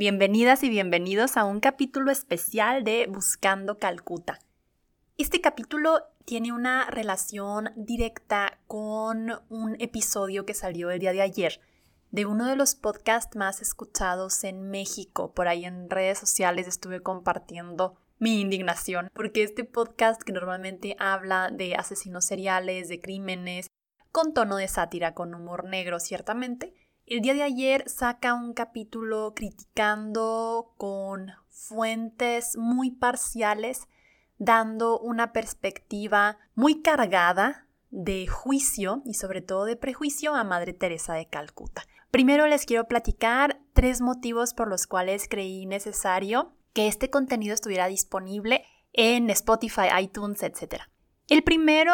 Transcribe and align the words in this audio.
Bienvenidas 0.00 0.62
y 0.62 0.70
bienvenidos 0.70 1.36
a 1.36 1.44
un 1.44 1.60
capítulo 1.60 2.10
especial 2.10 2.84
de 2.84 3.06
Buscando 3.06 3.78
Calcuta. 3.78 4.38
Este 5.18 5.42
capítulo 5.42 6.04
tiene 6.24 6.54
una 6.54 6.86
relación 6.86 7.68
directa 7.76 8.58
con 8.66 9.30
un 9.50 9.76
episodio 9.78 10.46
que 10.46 10.54
salió 10.54 10.90
el 10.90 11.00
día 11.00 11.12
de 11.12 11.20
ayer 11.20 11.60
de 12.12 12.24
uno 12.24 12.46
de 12.46 12.56
los 12.56 12.74
podcasts 12.74 13.36
más 13.36 13.60
escuchados 13.60 14.42
en 14.44 14.70
México. 14.70 15.34
Por 15.34 15.48
ahí 15.48 15.66
en 15.66 15.90
redes 15.90 16.18
sociales 16.18 16.66
estuve 16.66 17.02
compartiendo 17.02 17.98
mi 18.18 18.40
indignación, 18.40 19.10
porque 19.12 19.42
este 19.42 19.64
podcast 19.64 20.22
que 20.22 20.32
normalmente 20.32 20.96
habla 20.98 21.50
de 21.52 21.74
asesinos 21.74 22.24
seriales, 22.24 22.88
de 22.88 23.02
crímenes, 23.02 23.66
con 24.12 24.32
tono 24.32 24.56
de 24.56 24.66
sátira, 24.66 25.12
con 25.12 25.34
humor 25.34 25.68
negro, 25.68 26.00
ciertamente, 26.00 26.72
el 27.10 27.22
día 27.22 27.34
de 27.34 27.42
ayer 27.42 27.88
saca 27.88 28.34
un 28.34 28.54
capítulo 28.54 29.34
criticando 29.34 30.72
con 30.76 31.32
fuentes 31.48 32.56
muy 32.56 32.92
parciales, 32.92 33.88
dando 34.38 35.00
una 35.00 35.32
perspectiva 35.32 36.38
muy 36.54 36.82
cargada 36.82 37.66
de 37.90 38.28
juicio 38.28 39.02
y 39.04 39.14
sobre 39.14 39.42
todo 39.42 39.64
de 39.64 39.74
prejuicio 39.74 40.36
a 40.36 40.44
Madre 40.44 40.72
Teresa 40.72 41.14
de 41.14 41.26
Calcuta. 41.26 41.82
Primero 42.12 42.46
les 42.46 42.64
quiero 42.64 42.86
platicar 42.86 43.60
tres 43.72 44.00
motivos 44.00 44.54
por 44.54 44.68
los 44.68 44.86
cuales 44.86 45.26
creí 45.28 45.66
necesario 45.66 46.52
que 46.72 46.86
este 46.86 47.10
contenido 47.10 47.54
estuviera 47.54 47.88
disponible 47.88 48.64
en 48.92 49.30
Spotify, 49.30 49.88
iTunes, 50.00 50.44
etc. 50.44 50.82
El 51.26 51.42
primero 51.42 51.92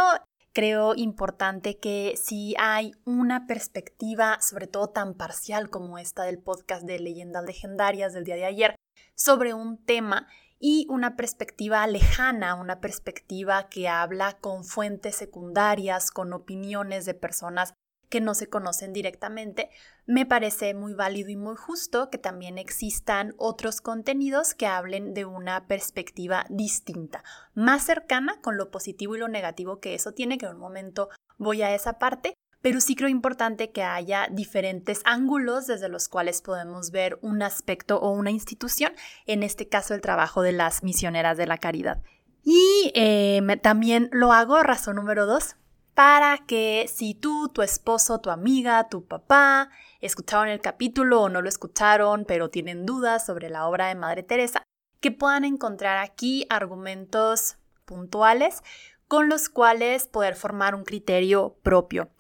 creo 0.57 0.95
importante 0.95 1.79
que 1.79 2.15
si 2.17 2.55
hay 2.59 2.93
una 3.05 3.47
perspectiva, 3.47 4.41
sobre 4.41 4.67
todo 4.67 4.89
tan 4.89 5.13
parcial 5.13 5.69
como 5.69 5.99
esta 5.99 6.23
del 6.23 6.39
podcast 6.39 6.87
de 6.87 6.99
Leyendas 6.99 7.45
Legendarias 7.45 8.15
del 8.15 8.25
día 8.25 8.37
de 8.37 8.47
ayer, 8.47 8.75
sobre 9.15 9.53
un 9.53 9.77
tema 9.77 10.27
y 10.59 10.87
una 10.89 11.15
perspectiva 11.15 11.87
lejana, 11.87 12.55
una 12.55 12.81
perspectiva 12.81 13.69
que 13.69 13.87
habla 13.87 14.39
con 14.41 14.65
fuentes 14.65 15.17
secundarias, 15.17 16.11
con 16.11 16.33
opiniones 16.33 17.05
de 17.05 17.13
personas 17.13 17.75
que 18.09 18.21
no 18.21 18.35
se 18.35 18.49
conocen 18.49 18.93
directamente, 18.93 19.71
me 20.07 20.27
parece 20.27 20.75
muy 20.75 20.95
válido 20.95 21.31
y 21.31 21.37
muy 21.37 21.57
justo 21.57 22.11
que 22.11 22.19
también 22.19 22.59
existan 22.59 23.35
otros 23.39 23.81
contenidos 23.81 24.55
que 24.55 24.67
hablen 24.67 25.15
de 25.15 25.25
una 25.25 25.67
perspectiva 25.67 26.47
distinta, 26.49 27.25
más 27.55 27.85
cercana 27.85 28.41
con 28.41 28.57
lo 28.57 28.71
positivo 28.71 29.17
y 29.17 29.19
lo 29.19 29.29
negativo 29.29 29.81
que 29.81 29.95
eso 29.95 30.13
tiene, 30.13 30.39
que 30.39 30.47
en 30.47 30.55
un 30.55 30.61
momento 30.61 31.09
voy 31.39 31.63
a 31.63 31.75
esa 31.75 31.99
parte, 31.99 32.35
pero 32.63 32.81
sí 32.81 32.97
creo 32.97 33.09
importante 33.09 33.71
que 33.71 33.83
haya 33.83 34.29
diferentes 34.31 35.01
ángulos 35.05 35.67
desde 35.67 35.89
los 35.89 36.09
cuales 36.09 36.43
podemos 36.43 36.91
ver 36.91 37.19
un 37.23 37.43
aspecto 37.43 37.99
o 37.99 38.11
una 38.11 38.31
institución, 38.31 38.93
en 39.27 39.43
este 39.43 39.69
caso 39.69 39.95
el 39.95 40.01
trabajo 40.01 40.43
de 40.43 40.53
las 40.53 40.83
misioneras 40.83 41.37
de 41.37 41.47
la 41.47 41.59
caridad. 41.59 42.03
Y 42.43 42.93
eh, 42.95 43.41
también 43.63 44.09
lo 44.13 44.33
hago, 44.33 44.63
razón 44.63 44.97
número 44.97 45.27
dos, 45.27 45.57
para 45.97 46.37
que 46.47 46.91
si 46.93 47.15
tú, 47.15 47.49
tu 47.49 47.63
esposo, 47.63 48.21
tu 48.21 48.29
amiga, 48.29 48.87
tu 48.91 49.07
papá 49.07 49.71
escucharon 50.03 50.49
el 50.49 50.61
capítulo 50.61 51.23
o 51.23 51.29
no 51.31 51.41
lo 51.41 51.49
escucharon, 51.49 52.27
pero 52.27 52.51
tienen 52.51 52.85
dudas 52.85 53.25
sobre 53.25 53.49
la 53.49 53.67
obra 53.67 53.89
de 53.89 53.95
Madre 53.95 54.23
Teresa, 54.23 54.63
que 55.01 55.11
puedan 55.11 55.47
encontrar 55.47 55.97
aquí 55.97 56.47
argumentos 56.51 57.57
puntuales 57.87 58.63
con 59.09 59.31
los 59.31 59.49
cuales 59.49 60.07
poder 60.07 60.37
formar 60.37 60.75
un 60.75 60.85
criterio 60.85 61.57
propio. 61.63 62.11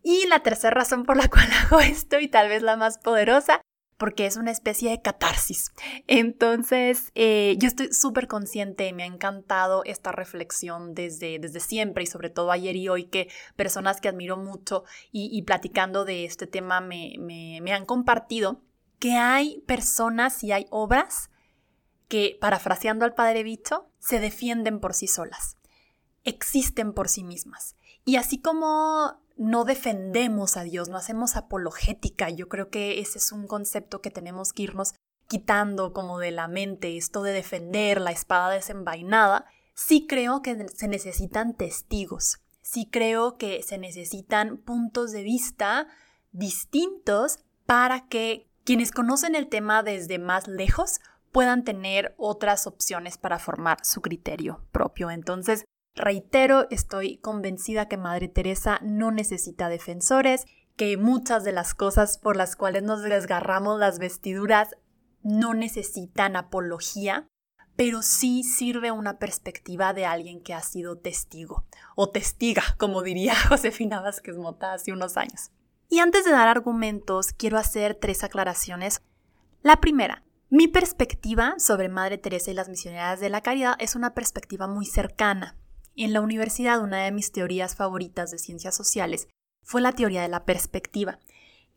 Y 0.00 0.28
la 0.28 0.44
tercera 0.44 0.72
razón 0.72 1.04
por 1.04 1.16
la 1.16 1.28
cual 1.28 1.48
hago 1.60 1.80
esto, 1.80 2.20
y 2.20 2.28
tal 2.28 2.48
vez 2.48 2.62
la 2.62 2.76
más 2.76 2.98
poderosa, 2.98 3.60
porque 3.96 4.26
es 4.26 4.36
una 4.36 4.50
especie 4.50 4.90
de 4.90 5.02
catarsis. 5.02 5.72
Entonces, 6.06 7.10
eh, 7.14 7.56
yo 7.58 7.68
estoy 7.68 7.92
súper 7.92 8.26
consciente, 8.26 8.92
me 8.92 9.04
ha 9.04 9.06
encantado 9.06 9.82
esta 9.84 10.12
reflexión 10.12 10.94
desde, 10.94 11.38
desde 11.38 11.60
siempre 11.60 12.04
y 12.04 12.06
sobre 12.06 12.30
todo 12.30 12.50
ayer 12.50 12.76
y 12.76 12.88
hoy 12.88 13.04
que 13.04 13.28
personas 13.56 14.00
que 14.00 14.08
admiro 14.08 14.36
mucho 14.36 14.84
y, 15.12 15.40
platicando 15.42 16.04
de 16.04 16.24
este 16.24 16.46
tema 16.46 16.80
me, 16.80 17.14
me 17.18 17.72
han 17.72 17.84
compartido 17.84 18.62
que 18.98 19.12
hay 19.12 19.62
personas 19.66 20.42
y 20.42 20.52
hay 20.52 20.66
obras 20.70 21.30
que, 22.08 22.36
parafraseando 22.40 23.04
al 23.04 23.14
padre 23.14 23.42
Bicho, 23.42 23.88
se 23.98 24.20
defienden 24.20 24.80
por 24.80 24.94
sí 24.94 25.06
solas, 25.06 25.56
existen 26.24 26.92
por 26.92 27.08
sí 27.08 27.24
mismas. 27.24 27.76
Y 28.04 28.16
así 28.16 28.40
como 28.40 29.23
no 29.36 29.64
defendemos 29.64 30.56
a 30.56 30.62
Dios, 30.62 30.88
no 30.88 30.96
hacemos 30.96 31.36
apologética. 31.36 32.30
Yo 32.30 32.48
creo 32.48 32.70
que 32.70 33.00
ese 33.00 33.18
es 33.18 33.32
un 33.32 33.46
concepto 33.46 34.00
que 34.00 34.10
tenemos 34.10 34.52
que 34.52 34.64
irnos 34.64 34.94
quitando 35.26 35.92
como 35.92 36.18
de 36.18 36.30
la 36.30 36.48
mente, 36.48 36.96
esto 36.96 37.22
de 37.22 37.32
defender 37.32 38.00
la 38.00 38.10
espada 38.10 38.50
desenvainada. 38.50 39.46
Sí 39.74 40.06
creo 40.06 40.42
que 40.42 40.68
se 40.68 40.88
necesitan 40.88 41.54
testigos, 41.54 42.38
sí 42.62 42.88
creo 42.90 43.36
que 43.36 43.62
se 43.62 43.78
necesitan 43.78 44.58
puntos 44.58 45.10
de 45.12 45.22
vista 45.22 45.88
distintos 46.32 47.38
para 47.66 48.06
que 48.06 48.48
quienes 48.64 48.92
conocen 48.92 49.34
el 49.34 49.48
tema 49.48 49.82
desde 49.82 50.18
más 50.18 50.46
lejos 50.46 51.00
puedan 51.32 51.64
tener 51.64 52.14
otras 52.16 52.66
opciones 52.66 53.18
para 53.18 53.38
formar 53.38 53.78
su 53.84 54.00
criterio 54.00 54.64
propio. 54.70 55.10
Entonces, 55.10 55.64
Reitero, 55.94 56.66
estoy 56.70 57.18
convencida 57.18 57.86
que 57.86 57.96
Madre 57.96 58.28
Teresa 58.28 58.80
no 58.82 59.12
necesita 59.12 59.68
defensores, 59.68 60.44
que 60.76 60.96
muchas 60.96 61.44
de 61.44 61.52
las 61.52 61.74
cosas 61.74 62.18
por 62.18 62.36
las 62.36 62.56
cuales 62.56 62.82
nos 62.82 63.02
desgarramos 63.02 63.78
las 63.78 64.00
vestiduras 64.00 64.70
no 65.22 65.54
necesitan 65.54 66.34
apología, 66.34 67.28
pero 67.76 68.02
sí 68.02 68.42
sirve 68.42 68.90
una 68.90 69.18
perspectiva 69.18 69.94
de 69.94 70.04
alguien 70.04 70.42
que 70.42 70.52
ha 70.52 70.62
sido 70.62 70.98
testigo, 70.98 71.64
o 71.94 72.10
testiga, 72.10 72.62
como 72.76 73.02
diría 73.02 73.34
Josefina 73.48 74.00
Vázquez 74.00 74.36
Mota 74.36 74.72
hace 74.72 74.92
unos 74.92 75.16
años. 75.16 75.52
Y 75.88 76.00
antes 76.00 76.24
de 76.24 76.32
dar 76.32 76.48
argumentos, 76.48 77.32
quiero 77.32 77.56
hacer 77.56 77.94
tres 77.94 78.24
aclaraciones. 78.24 79.00
La 79.62 79.76
primera, 79.76 80.24
mi 80.50 80.66
perspectiva 80.66 81.54
sobre 81.58 81.88
Madre 81.88 82.18
Teresa 82.18 82.50
y 82.50 82.54
las 82.54 82.68
misioneras 82.68 83.20
de 83.20 83.30
la 83.30 83.42
caridad 83.42 83.76
es 83.78 83.94
una 83.94 84.12
perspectiva 84.12 84.66
muy 84.66 84.86
cercana. 84.86 85.56
En 85.96 86.12
la 86.12 86.20
universidad 86.20 86.82
una 86.82 87.04
de 87.04 87.12
mis 87.12 87.30
teorías 87.30 87.76
favoritas 87.76 88.30
de 88.30 88.38
ciencias 88.38 88.74
sociales 88.74 89.28
fue 89.62 89.80
la 89.80 89.92
teoría 89.92 90.22
de 90.22 90.28
la 90.28 90.44
perspectiva, 90.44 91.20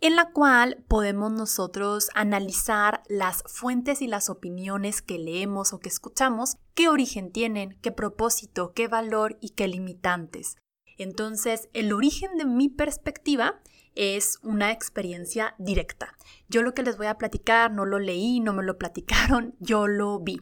en 0.01 0.15
la 0.15 0.31
cual 0.31 0.83
podemos 0.87 1.31
nosotros 1.31 2.09
analizar 2.13 3.03
las 3.09 3.43
fuentes 3.47 4.01
y 4.01 4.07
las 4.07 4.29
opiniones 4.29 5.01
que 5.01 5.17
leemos 5.17 5.73
o 5.73 5.79
que 5.79 5.89
escuchamos, 5.89 6.57
qué 6.75 6.89
origen 6.89 7.31
tienen, 7.31 7.77
qué 7.81 7.91
propósito, 7.91 8.73
qué 8.73 8.87
valor 8.87 9.37
y 9.41 9.51
qué 9.51 9.67
limitantes. 9.67 10.57
Entonces, 10.97 11.69
el 11.73 11.93
origen 11.93 12.37
de 12.37 12.45
mi 12.45 12.69
perspectiva 12.69 13.61
es 13.95 14.39
una 14.43 14.71
experiencia 14.71 15.55
directa. 15.57 16.15
Yo 16.49 16.61
lo 16.61 16.73
que 16.73 16.83
les 16.83 16.97
voy 16.97 17.07
a 17.07 17.17
platicar 17.17 17.71
no 17.71 17.85
lo 17.85 17.99
leí, 17.99 18.39
no 18.39 18.53
me 18.53 18.63
lo 18.63 18.77
platicaron, 18.77 19.55
yo 19.59 19.87
lo 19.87 20.19
vi. 20.19 20.41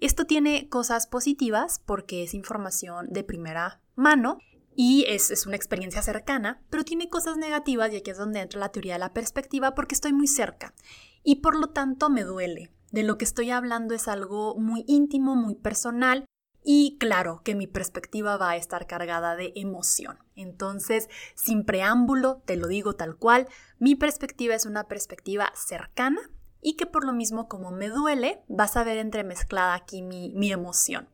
Esto 0.00 0.26
tiene 0.26 0.68
cosas 0.68 1.06
positivas 1.06 1.80
porque 1.84 2.22
es 2.22 2.34
información 2.34 3.06
de 3.10 3.24
primera 3.24 3.80
mano 3.94 4.38
y 4.74 5.06
es, 5.08 5.46
una 5.46 5.56
experiencia 5.56 6.02
cercana, 6.02 6.62
pero 6.68 6.84
tiene 6.84 7.08
cosas 7.08 7.38
negativas 7.38 7.92
y 7.92 7.96
aquí 7.96 8.10
es 8.10 8.18
donde 8.18 8.40
entra 8.40 8.60
la 8.60 8.68
teoría 8.68 8.94
de 8.94 8.98
la 8.98 9.14
perspectiva 9.14 9.74
porque 9.74 9.94
estoy 9.94 10.12
muy 10.12 10.28
cerca 10.28 10.74
y 11.22 11.36
por 11.36 11.56
lo 11.58 11.68
tanto 11.68 12.10
me 12.10 12.24
duele. 12.24 12.70
De 12.92 13.02
lo 13.02 13.18
que 13.18 13.24
estoy 13.24 13.50
hablando 13.50 13.94
es 13.94 14.06
algo 14.06 14.54
muy 14.56 14.84
íntimo, 14.86 15.34
muy 15.34 15.54
personal 15.54 16.26
y 16.62 16.98
claro 16.98 17.40
que 17.42 17.54
mi 17.54 17.66
perspectiva 17.66 18.36
va 18.36 18.50
a 18.50 18.56
estar 18.56 18.86
cargada 18.86 19.34
de 19.34 19.52
emoción. 19.56 20.18
Entonces, 20.34 21.08
sin 21.34 21.64
preámbulo, 21.64 22.42
te 22.44 22.56
lo 22.56 22.66
digo 22.66 22.94
tal 22.94 23.16
cual, 23.16 23.48
mi 23.78 23.94
perspectiva 23.94 24.54
es 24.54 24.66
una 24.66 24.84
perspectiva 24.84 25.52
cercana 25.54 26.20
y 26.60 26.76
que 26.76 26.86
por 26.86 27.04
lo 27.04 27.12
mismo 27.12 27.48
como 27.48 27.70
me 27.70 27.88
duele, 27.88 28.42
vas 28.48 28.76
a 28.76 28.84
ver 28.84 28.98
entremezclada 28.98 29.74
aquí 29.74 30.02
mi, 30.02 30.52
emoción. 30.52 31.08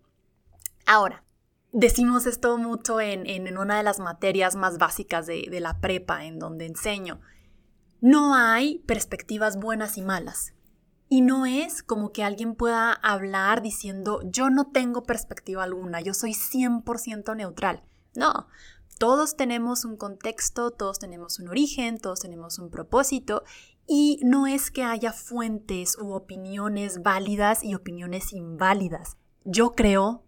Ahora, 0.87 1.25
decimos 1.73 2.27
esto 2.27 2.56
mucho 2.59 3.00
en, 3.00 3.59
una 3.59 3.77
de 3.77 3.83
las 3.83 3.99
materias 3.99 4.56
más 4.56 4.79
básicas 4.79 5.27
de, 5.27 5.47
de 5.50 5.61
la 5.61 5.81
prepa, 5.81 6.25
en 6.25 6.39
donde 6.39 6.67
enseño. 6.67 7.21
No 8.00 8.35
hay 8.35 8.79
perspectivas 8.81 9.59
buenas 9.59 9.97
y 9.99 10.03
malas. 10.03 10.55
Y 11.09 11.21
no 11.21 11.44
es 11.44 11.83
como 11.83 12.11
que 12.11 12.25
alguien 12.25 12.55
pueda 12.55 12.93
hablar 12.94 13.61
diciendo 13.61 14.21
yo 14.25 14.49
no 14.49 14.71
tengo 14.71 15.03
perspectiva 15.03 15.62
alguna, 15.62 16.00
yo 16.00 16.15
soy 16.15 16.33
100% 16.33 17.37
neutral. 17.37 17.83
No, 18.15 18.49
todos 18.99 19.37
tenemos 19.37 19.85
un 19.85 19.97
contexto, 19.97 20.71
todos 20.71 20.99
tenemos 20.99 21.39
un 21.39 21.49
origen, 21.49 21.99
todos 21.99 22.21
tenemos 22.21 22.59
un 22.59 22.71
propósito 22.71 23.43
y 23.94 24.19
no 24.23 24.47
es 24.47 24.71
que 24.71 24.85
haya 24.85 25.12
fuentes 25.12 25.99
u 26.00 26.15
opiniones 26.15 27.03
válidas 27.03 27.62
y 27.62 27.75
opiniones 27.75 28.33
inválidas. 28.33 29.19
Yo 29.44 29.75
creo 29.75 30.25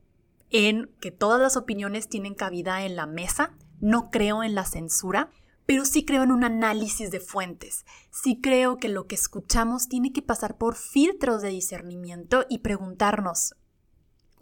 en 0.51 0.91
que 1.01 1.11
todas 1.11 1.41
las 1.41 1.57
opiniones 1.57 2.11
tienen 2.11 2.35
cabida 2.35 2.85
en 2.85 2.95
la 2.95 3.07
mesa, 3.07 3.55
no 3.81 4.11
creo 4.11 4.43
en 4.43 4.55
la 4.55 4.67
censura, 4.67 5.31
pero 5.65 5.87
sí 5.87 6.05
creo 6.05 6.25
en 6.25 6.33
un 6.33 6.45
análisis 6.45 7.11
de 7.11 7.21
fuentes. 7.21 7.87
Sí 8.11 8.39
creo 8.39 8.77
que 8.77 8.91
lo 8.91 9.07
que 9.07 9.15
escuchamos 9.15 9.89
tiene 9.89 10.13
que 10.13 10.21
pasar 10.21 10.59
por 10.59 10.77
filtros 10.77 11.41
de 11.41 11.49
discernimiento 11.49 12.45
y 12.51 12.59
preguntarnos, 12.59 13.55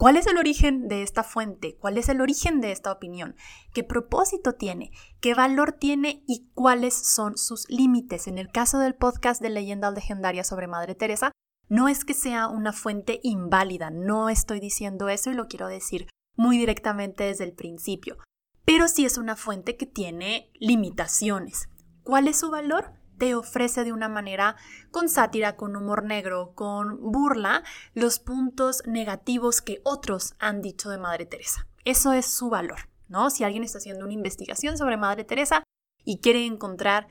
¿cuál 0.03 0.17
es 0.17 0.27
el 0.27 0.37
origen 0.37 0.89
de 0.89 1.01
esta 1.01 1.23
fuente? 1.23 1.77
¿Cuál 1.79 1.97
es 1.97 2.09
el 2.09 2.19
origen 2.19 2.59
de 2.59 2.73
esta 2.73 2.91
opinión? 2.91 3.37
¿Qué 3.73 3.85
propósito 3.85 4.51
tiene? 4.51 4.91
¿Qué 5.21 5.33
valor 5.33 5.71
tiene? 5.71 6.25
¿Y 6.27 6.49
cuáles 6.53 6.93
son 6.93 7.37
sus 7.37 7.69
límites? 7.69 8.27
En 8.27 8.37
el 8.37 8.49
caso 8.51 8.79
del 8.79 8.95
podcast 8.95 9.41
de 9.41 9.49
Leyendas 9.49 9.93
Legendarias 9.93 10.47
sobre 10.47 10.67
Madre 10.67 10.93
Teresa, 10.93 11.31
no 11.69 11.87
es 11.87 12.03
que 12.03 12.13
sea 12.13 12.49
una 12.49 12.73
fuente 12.73 13.21
inválida, 13.23 13.91
no 13.91 14.27
estoy 14.27 14.59
diciendo 14.59 15.07
eso 15.07 15.31
y 15.31 15.35
lo 15.35 15.47
quiero 15.47 15.67
decir 15.67 16.09
muy 16.35 16.57
directamente 16.57 17.23
desde 17.23 17.45
el 17.45 17.53
principio 17.53 18.17
pero 18.65 18.87
sí 18.87 19.05
es 19.05 19.17
una 19.17 19.35
fuente 19.35 19.75
que 19.75 19.85
tiene 19.85 20.49
limitaciones. 20.59 21.69
¿Cuál 22.03 22.27
es 22.27 22.39
su 22.39 22.49
valor? 22.49 22.93
Te 23.23 23.35
ofrece 23.35 23.85
de 23.85 23.93
una 23.93 24.09
manera 24.09 24.57
con 24.91 25.07
sátira, 25.07 25.55
con 25.55 25.77
humor 25.77 26.03
negro, 26.03 26.51
con 26.55 26.99
burla, 26.99 27.63
los 27.93 28.19
puntos 28.19 28.83
negativos 28.85 29.61
que 29.61 29.79
otros 29.85 30.35
han 30.39 30.61
dicho 30.61 30.89
de 30.89 30.97
Madre 30.97 31.25
Teresa. 31.25 31.65
Eso 31.85 32.11
es 32.11 32.25
su 32.25 32.49
valor, 32.49 32.89
¿no? 33.07 33.29
Si 33.29 33.45
alguien 33.45 33.63
está 33.63 33.77
haciendo 33.77 34.03
una 34.03 34.13
investigación 34.13 34.77
sobre 34.77 34.97
Madre 34.97 35.23
Teresa 35.23 35.63
y 36.03 36.19
quiere 36.19 36.45
encontrar 36.45 37.07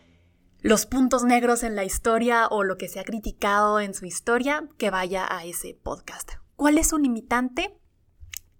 los 0.61 0.85
puntos 0.85 1.25
negros 1.25 1.63
en 1.63 1.77
la 1.77 1.85
historia 1.85 2.47
o 2.49 2.63
lo 2.63 2.77
que 2.77 2.89
se 2.89 3.01
ha 3.01 3.05
criticado 3.05 3.81
en 3.81 3.95
su 3.95 4.05
historia, 4.05 4.69
que 4.77 4.91
vaya 4.91 5.27
a 5.35 5.47
ese 5.47 5.73
podcast. 5.83 6.33
¿Cuál 6.57 6.77
es 6.77 6.91
su 6.91 6.99
limitante? 6.99 7.81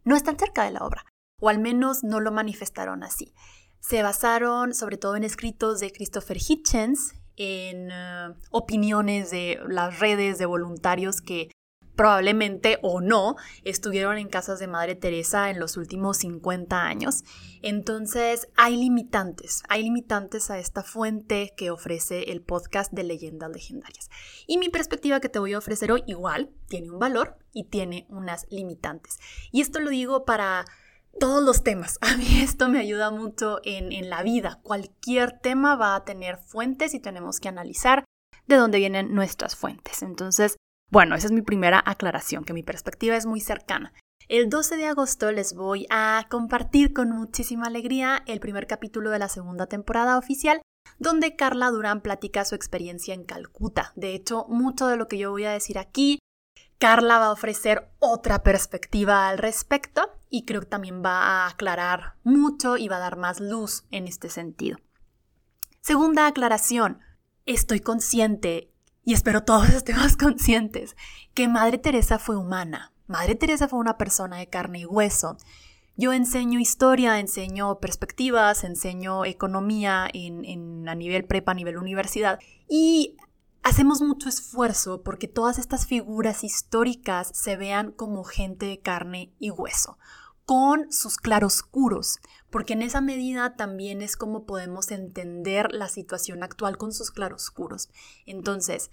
No 0.05 0.17
están 0.17 0.39
cerca 0.39 0.65
de 0.65 0.71
la 0.71 0.87
obra 0.87 1.05
o 1.39 1.51
al 1.51 1.59
menos 1.59 2.03
no 2.03 2.19
lo 2.19 2.33
manifestaron 2.33 3.03
así. 3.03 3.35
Se 3.79 4.03
basaron 4.03 4.73
sobre 4.73 4.97
todo 4.97 5.17
en 5.17 5.25
escritos 5.25 5.81
de 5.81 5.93
Christopher 5.93 6.39
Hitchens, 6.39 7.13
en 7.37 7.91
eh, 7.91 8.35
opiniones 8.51 9.31
de 9.31 9.59
las 9.67 10.01
redes 10.01 10.39
de 10.39 10.47
voluntarios 10.47 11.21
que 11.21 11.51
probablemente 11.97 12.79
o 12.83 13.01
no 13.01 13.37
estuvieron 13.65 14.19
en 14.19 14.29
casas 14.29 14.59
de 14.59 14.67
Madre 14.67 14.95
Teresa 14.95 15.51
en 15.51 15.61
los 15.61 15.77
últimos 15.77 16.19
50 16.19 16.85
años. 16.85 17.25
Entonces 17.63 18.49
hay 18.57 18.77
limitantes, 18.77 19.63
hay 19.69 19.83
limitantes 19.83 20.51
a 20.51 20.59
esta 20.59 20.83
fuente 20.83 21.53
que 21.57 21.71
ofrece 21.71 22.33
el 22.33 22.43
podcast 22.43 22.93
de 22.93 23.05
leyendas 23.05 23.51
legendarias. 23.51 24.11
Y 24.47 24.59
mi 24.59 24.69
perspectiva 24.69 25.21
que 25.21 25.29
te 25.29 25.39
voy 25.39 25.53
a 25.53 25.59
ofrecer 25.59 25.93
hoy 25.93 26.03
igual 26.07 26.51
tiene 26.69 26.91
un 26.91 26.99
valor 26.99 27.37
y 27.53 27.65
tiene 27.65 28.07
unas 28.09 28.47
limitantes. 28.51 29.19
Y 29.51 29.61
esto 29.61 29.81
lo 29.81 29.91
digo 29.91 30.25
para 30.25 30.65
todos 31.19 31.43
los 31.43 31.63
temas. 31.63 31.99
A 32.01 32.17
mí 32.17 32.41
esto 32.41 32.69
me 32.69 32.79
ayuda 32.79 33.11
mucho 33.11 33.61
en, 33.65 33.93
en, 33.93 34.11
la 34.11 34.23
vida. 34.23 34.61
Cualquier 34.63 35.39
tema 35.39 35.77
va 35.77 35.95
a 35.95 36.05
tener 36.05 36.39
fuentes 36.39 36.95
y 36.95 37.01
tenemos 37.01 37.41
que 37.41 37.49
analizar 37.49 38.05
de 38.47 38.57
dónde 38.57 38.79
vienen 38.79 39.15
nuestras 39.15 39.57
fuentes. 39.57 40.03
Entonces, 40.03 40.57
bueno, 40.91 41.15
esa 41.15 41.27
es 41.27 41.33
mi 41.33 41.43
primera 41.43 41.83
aclaración, 41.85 42.45
que 42.45 42.53
mi 42.53 42.63
perspectiva 42.63 43.17
es 43.17 43.27
muy 43.27 43.41
cercana. 43.41 43.93
El 44.29 44.49
12 44.49 44.77
de 44.77 44.87
agosto 44.87 45.33
les 45.33 45.55
voy 45.55 45.87
a 45.91 46.27
compartir 46.31 46.93
con 46.93 47.11
muchísima 47.11 47.67
alegría 47.67 48.23
el 48.27 48.41
primer 48.41 48.67
capítulo 48.67 49.11
de 49.11 49.19
la 49.19 49.29
segunda 49.29 49.67
temporada 49.67 50.17
oficial, 50.17 50.63
donde 50.99 51.37
Carla 51.37 51.71
Durán 51.71 52.01
platica 52.01 52.45
su 52.45 52.55
experiencia 52.55 53.15
en 53.15 53.25
Calcuta. 53.25 53.93
De 53.97 54.15
hecho, 54.15 54.47
mucho 54.49 54.87
de 54.87 54.97
lo 54.97 55.09
que 55.09 55.19
yo 55.19 55.31
voy 55.31 55.45
a 55.45 55.53
decir 55.53 55.79
aquí 55.79 56.19
Carla 56.83 57.19
va 57.19 57.27
a 57.27 57.33
ofrecer 57.33 57.89
otra 58.01 58.43
perspectiva 58.43 59.29
al 59.29 59.39
respecto 59.39 60.11
y 60.33 60.47
creo 60.47 60.63
que 60.63 60.67
también 60.67 61.03
va 61.05 61.45
a 61.45 61.49
aclarar 61.49 62.15
mucho 62.25 62.79
y 62.79 62.89
va 62.89 62.97
a 62.97 63.01
dar 63.01 63.19
más 63.19 63.39
luz 63.39 63.85
en 63.91 64.09
este 64.09 64.31
sentido. 64.31 64.79
Segunda 65.83 66.27
aclaración, 66.27 67.01
estoy 67.45 67.81
consciente 67.81 68.73
y 69.05 69.13
espero 69.13 69.45
todos 69.45 69.69
estemos 69.75 70.17
conscientes 70.17 70.97
que 71.35 71.49
Madre 71.49 71.77
Teresa 71.77 72.19
fue 72.19 72.39
humana. 72.39 72.95
Madre 73.07 73.35
Teresa 73.35 73.69
fue 73.69 73.79
una 73.79 73.99
persona 73.99 74.39
de 74.39 74.49
carne 74.49 74.81
y 74.81 74.87
hueso. 74.87 75.37
Yo 75.97 76.15
enseño 76.15 76.59
historia, 76.59 77.21
enseño 77.21 77.79
perspectivas, 77.79 78.65
enseño 78.65 79.27
economía 79.27 80.09
en, 80.15 80.89
a 80.89 80.95
nivel 80.95 81.27
prepa, 81.27 81.53
a 81.53 81.57
nivel 81.57 81.77
universidad. 81.77 82.39
Y 82.67 83.19
Hacemos 83.65 84.03
mucho 84.03 84.29
esfuerzo 84.29 85.03
porque 85.03 85.29
todas 85.29 85.59
estas 85.59 85.87
figuras 85.87 86.43
históricas 86.43 87.31
se 87.33 87.57
vean 87.57 87.93
como 87.93 88.25
gente 88.25 88.67
de 88.67 88.81
carne 88.81 89.33
y 89.39 89.51
hueso, 89.51 89.99
con 90.45 90.93
sus 90.93 91.17
claroscuros, 91.17 92.19
porque 92.51 92.73
en 92.73 92.83
esa 92.83 93.01
medida 93.01 93.57
también 93.57 94.03
es 94.03 94.17
como 94.17 94.45
podemos 94.45 94.91
entender 94.91 95.73
la 95.73 95.89
situación 95.89 96.43
actual 96.43 96.77
con 96.77 96.93
sus 96.93 97.11
claroscuros. 97.11 97.89
Entonces, 98.27 98.91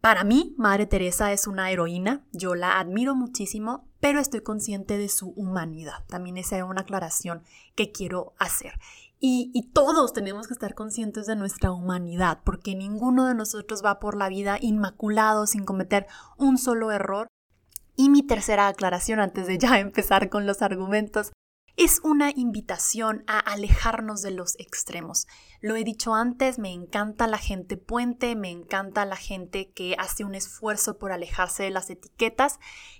para 0.00 0.24
mí, 0.24 0.54
Madre 0.56 0.86
Teresa 0.86 1.30
es 1.32 1.46
una 1.46 1.70
heroína, 1.70 2.24
yo 2.32 2.54
la 2.54 2.80
admiro 2.80 3.14
muchísimo, 3.14 3.86
pero 4.00 4.18
estoy 4.18 4.40
consciente 4.40 4.96
de 4.96 5.10
su 5.10 5.28
humanidad. 5.36 6.06
También 6.08 6.38
esa 6.38 6.56
es 6.56 6.62
una 6.64 6.80
aclaración 6.80 7.42
que 7.74 7.92
quiero 7.92 8.32
hacer. 8.38 8.72
Y, 9.22 9.70
todos 9.74 10.14
tenemos 10.14 10.46
que 10.46 10.54
estar 10.54 10.74
conscientes 10.74 11.26
de 11.26 11.36
nuestra 11.36 11.70
humanidad, 11.72 12.40
porque 12.42 12.74
ninguno 12.74 13.26
de 13.26 13.34
nosotros 13.34 13.84
va 13.84 14.00
por 14.00 14.16
la 14.16 14.30
vida 14.30 14.56
inmaculado 14.58 15.46
sin 15.46 15.66
cometer 15.66 16.06
un 16.38 16.56
solo 16.56 16.90
error. 16.90 17.28
Y 17.96 18.08
mi 18.08 18.22
tercera 18.22 18.68
aclaración, 18.68 19.20
antes 19.20 19.46
de 19.46 19.58
ya 19.58 19.78
empezar 19.80 20.28
con 20.28 20.46
los 20.46 20.62
argumentos, 20.62 21.32
es 21.76 22.00
una 22.04 22.30
invitación 22.30 23.24
a 23.26 23.38
alejarnos 23.38 24.20
de 24.20 24.32
los 24.32 24.54
extremos. 24.58 25.26
Lo 25.62 25.76
he 25.76 25.84
dicho 25.84 26.14
antes, 26.14 26.58
me 26.58 26.72
encanta 26.72 27.26
la 27.26 27.38
gente 27.38 27.78
puente, 27.78 28.36
me 28.36 28.50
encanta 28.50 29.06
la 29.06 29.16
gente 29.16 29.70
que 29.70 29.94
hace 29.98 30.24
un 30.24 30.34
esfuerzo 30.34 30.98
por 30.98 31.10
alejarse 31.10 31.62
de 31.62 31.70
las 31.70 31.88
etiquetas. 31.88 32.58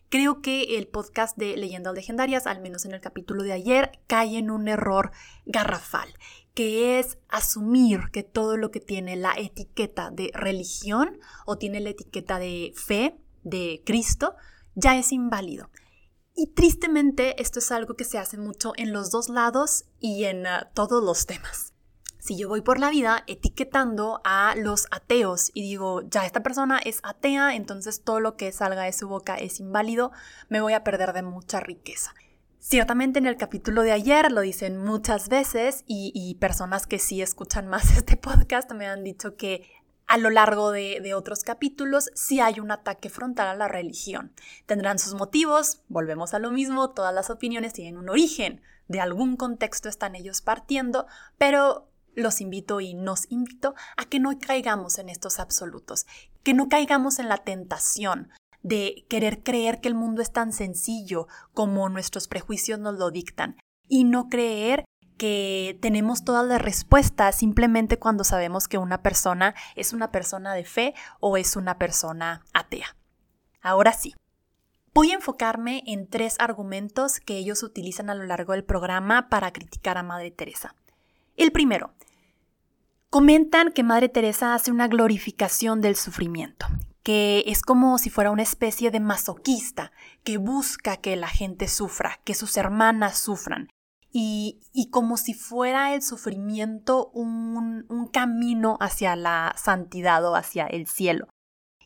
Creo 0.09 0.41
que 0.41 0.79
el 0.79 0.89
podcast 0.89 1.37
de 1.37 1.59
Leyendas 1.59 1.95
Legendarias, 1.95 2.47
al 2.47 2.63
menos 2.63 2.87
en 2.87 2.93
el 2.93 3.03
capítulo 3.03 3.43
de 3.43 3.53
ayer, 3.53 4.01
cae 4.07 4.39
en 4.39 4.51
un 4.51 4.67
error 4.67 5.11
garrafal, 5.45 6.09
que 6.55 6.99
es 6.99 7.19
asumir 7.29 8.11
que 8.13 8.23
todo 8.23 8.57
lo 8.57 8.71
que 8.71 8.81
tiene 8.81 9.15
la 9.17 9.35
etiqueta 9.37 10.11
de 10.11 10.31
religión 10.33 11.19
o 11.45 11.59
tiene 11.59 11.81
la 11.81 11.91
etiqueta 11.91 12.39
de 12.39 12.73
fe, 12.77 13.19
de 13.43 13.83
Cristo, 13.85 14.37
ya 14.75 14.97
es 14.97 15.13
inválido. 15.13 15.71
Y 16.35 16.49
tristemente 16.55 17.41
esto 17.43 17.59
es 17.59 17.71
algo 17.73 17.95
que 17.95 18.05
se 18.05 18.19
hace 18.19 18.39
mucho 18.39 18.73
en 18.77 18.93
los 18.93 19.11
dos 19.11 19.29
lados 19.29 19.85
y 19.99 20.25
en 20.25 20.47
ah, 20.47 20.71
todos 20.75 21.03
los 21.03 21.27
temas. 21.27 21.75
Si 22.19 22.37
yo 22.37 22.49
voy 22.49 22.61
por 22.61 22.79
la 22.79 22.91
vida 22.91 23.25
etiquetando 23.27 24.21
a 24.25 24.55
los 24.57 24.87
ateos 24.91 25.51
y 25.55 25.63
digo, 25.63 26.03
ya 26.03 26.27
esta 26.27 26.43
persona 26.43 26.79
es 26.79 27.01
atea, 27.03 27.55
entonces 27.57 28.05
todo 28.05 28.21
lo 28.21 28.37
que 28.37 28.53
salga 28.53 28.83
de 28.83 28.93
su 28.93 29.09
boca 29.09 29.37
es 29.37 29.59
inválido, 29.59 30.13
me 30.51 30.61
voy 30.61 30.75
a 30.75 30.85
perder 30.85 31.15
de 31.15 31.23
mucha 31.23 31.61
riqueza. 31.61 32.15
Ciertamente 32.59 33.19
en 33.19 33.27
el 33.27 33.39
capítulo 33.39 33.81
de 33.81 33.93
ayer 33.93 34.31
lo 34.31 34.43
dicen 34.43 34.77
muchas 34.77 35.31
veces 35.31 35.83
y, 35.87 36.13
y, 36.15 36.35
personas 36.35 36.87
que 36.87 36.99
sí 36.99 37.23
escuchan 37.23 37.69
más 37.69 37.91
este 37.97 38.19
podcast 38.19 38.71
me 38.73 38.87
han 38.87 39.03
dicho 39.03 39.37
que 39.37 39.67
a 40.11 40.19
lo 40.19 40.31
largo 40.31 40.73
de, 40.73 41.15
otros 41.15 41.45
capítulos 41.45 42.11
si 42.15 42.41
hay 42.41 42.59
un 42.59 42.73
ataque 42.73 43.09
frontal 43.09 43.47
a 43.47 43.55
la 43.55 43.69
religión. 43.69 44.33
Tendrán 44.67 44.99
sus 44.99 45.15
motivos, 45.15 45.83
volvemos 45.87 46.35
a 46.35 46.41
lo 46.41 46.51
mismo, 46.51 46.91
todas 46.91 47.15
las 47.15 47.31
opiniones 47.31 47.75
tienen 47.75 47.97
un 47.97 48.09
origen, 48.09 48.61
de 48.89 49.01
algún 49.01 49.37
contexto 49.37 49.89
están 49.89 50.17
ellos 50.17 50.43
partiendo, 50.43 51.07
pero 51.39 51.93
los 52.17 52.41
invito 52.41 52.81
y 52.81 52.93
nos 52.95 53.31
invito 53.31 53.77
a 53.97 54.05
que 54.05 54.19
no 54.19 54.37
caigamos 54.37 54.99
en 54.99 55.11
estos 55.11 55.39
absolutos, 55.39 56.07
que 56.43 56.55
no 56.55 56.69
caigamos 56.69 57.21
en 57.21 57.29
la 57.29 57.39
tentación 57.39 58.31
de 58.65 59.07
querer 59.09 59.45
creer 59.45 59.81
que 59.81 59.87
el 59.87 59.95
mundo 59.95 60.23
es 60.23 60.33
tan 60.33 60.53
sencillo 60.53 61.29
como 61.55 61.89
nuestros 61.89 62.27
prejuicios 62.27 62.81
nos 62.81 62.99
lo 62.99 63.13
dictan 63.13 63.61
y 63.87 64.03
no 64.03 64.29
creer 64.29 64.85
que 65.21 65.79
tenemos 65.83 66.25
todas 66.25 66.47
las 66.47 66.63
respuestas 66.63 67.37
simplemente 67.37 67.99
cuando 67.99 68.25
sabemos 68.25 68.69
que 68.69 68.79
una 68.79 69.03
persona 69.03 69.55
es 69.77 69.93
una 69.93 70.11
persona 70.11 70.55
de 70.55 70.65
fe 70.65 70.95
o 71.21 71.37
es 71.37 71.57
una 71.57 71.77
persona 71.77 72.43
atea. 72.55 72.97
Ahora 73.61 73.93
sí, 73.93 74.15
voy 74.95 75.11
a 75.11 75.17
enfocarme 75.17 75.83
en 75.87 76.09
tres 76.09 76.37
argumentos 76.39 77.21
que 77.21 77.37
ellos 77.37 77.63
utilizan 77.63 78.09
a 78.09 78.15
lo 78.15 78.25
largo 78.25 78.55
del 78.55 78.65
programa 78.65 79.29
para 79.29 79.53
criticar 79.53 79.99
a 79.99 80.03
Madre 80.03 80.31
Teresa. 80.31 80.75
El 81.37 81.53
primero, 81.53 81.93
comentan 83.11 83.73
que 83.73 83.83
Madre 83.83 84.09
Teresa 84.09 84.55
hace 84.55 84.71
una 84.73 84.89
glorificación 84.89 85.83
del 85.83 85.97
sufrimiento, 85.97 86.65
que 87.03 87.45
es 87.47 87.61
como 87.61 87.99
si 87.99 88.09
fuera 88.09 88.31
una 88.31 88.43
especie 88.43 88.91
de 88.91 89.01
masoquista, 89.01 89.93
que 90.25 90.39
busca 90.39 90.97
que 90.97 91.15
la 91.17 91.29
gente 91.29 91.69
sufra, 91.69 92.21
que 92.25 92.33
sus 92.33 92.57
hermanas 92.57 93.19
sufran, 93.19 93.69
y, 94.13 94.89
como 94.91 95.17
si 95.17 95.35
fuera 95.35 95.95
el 95.95 96.03
sufrimiento 96.03 97.11
un, 97.11 98.09
camino 98.13 98.77
hacia 98.81 99.15
la 99.17 99.55
santidad 99.57 100.25
o 100.25 100.35
hacia 100.35 100.67
el 100.67 100.87
cielo. 100.87 101.29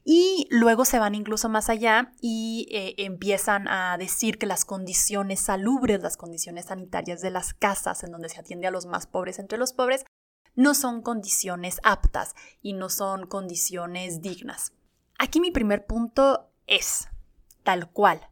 Y 0.06 0.46
luego 0.50 0.84
se 0.84 0.98
van 0.98 1.14
incluso 1.14 1.48
más 1.48 1.70
allá 1.70 2.12
y 2.20 2.68
eh, 2.70 2.94
empiezan 2.98 3.68
a 3.68 3.96
decir 3.96 4.38
que 4.38 4.46
las 4.46 4.66
condiciones 4.66 5.40
salubres, 5.40 6.02
las 6.02 6.18
condiciones 6.18 6.66
sanitarias 6.66 7.22
de 7.22 7.30
las 7.30 7.54
casas 7.54 8.04
en 8.04 8.12
donde 8.12 8.28
se 8.28 8.40
atiende 8.40 8.66
a 8.66 8.70
los 8.70 8.84
más 8.84 9.06
pobres 9.06 9.38
entre 9.38 9.56
los 9.56 9.72
pobres, 9.72 10.04
no 10.54 10.74
son 10.74 11.00
condiciones 11.00 11.80
aptas 11.82 12.34
y 12.60 12.74
no 12.74 12.90
son 12.90 13.26
condiciones 13.26 14.20
dignas. 14.20 14.72
Aquí 15.18 15.40
mi 15.40 15.50
primer 15.50 15.86
punto 15.86 16.50
es, 16.66 17.08
tal 17.62 17.90
cual, 17.90 18.28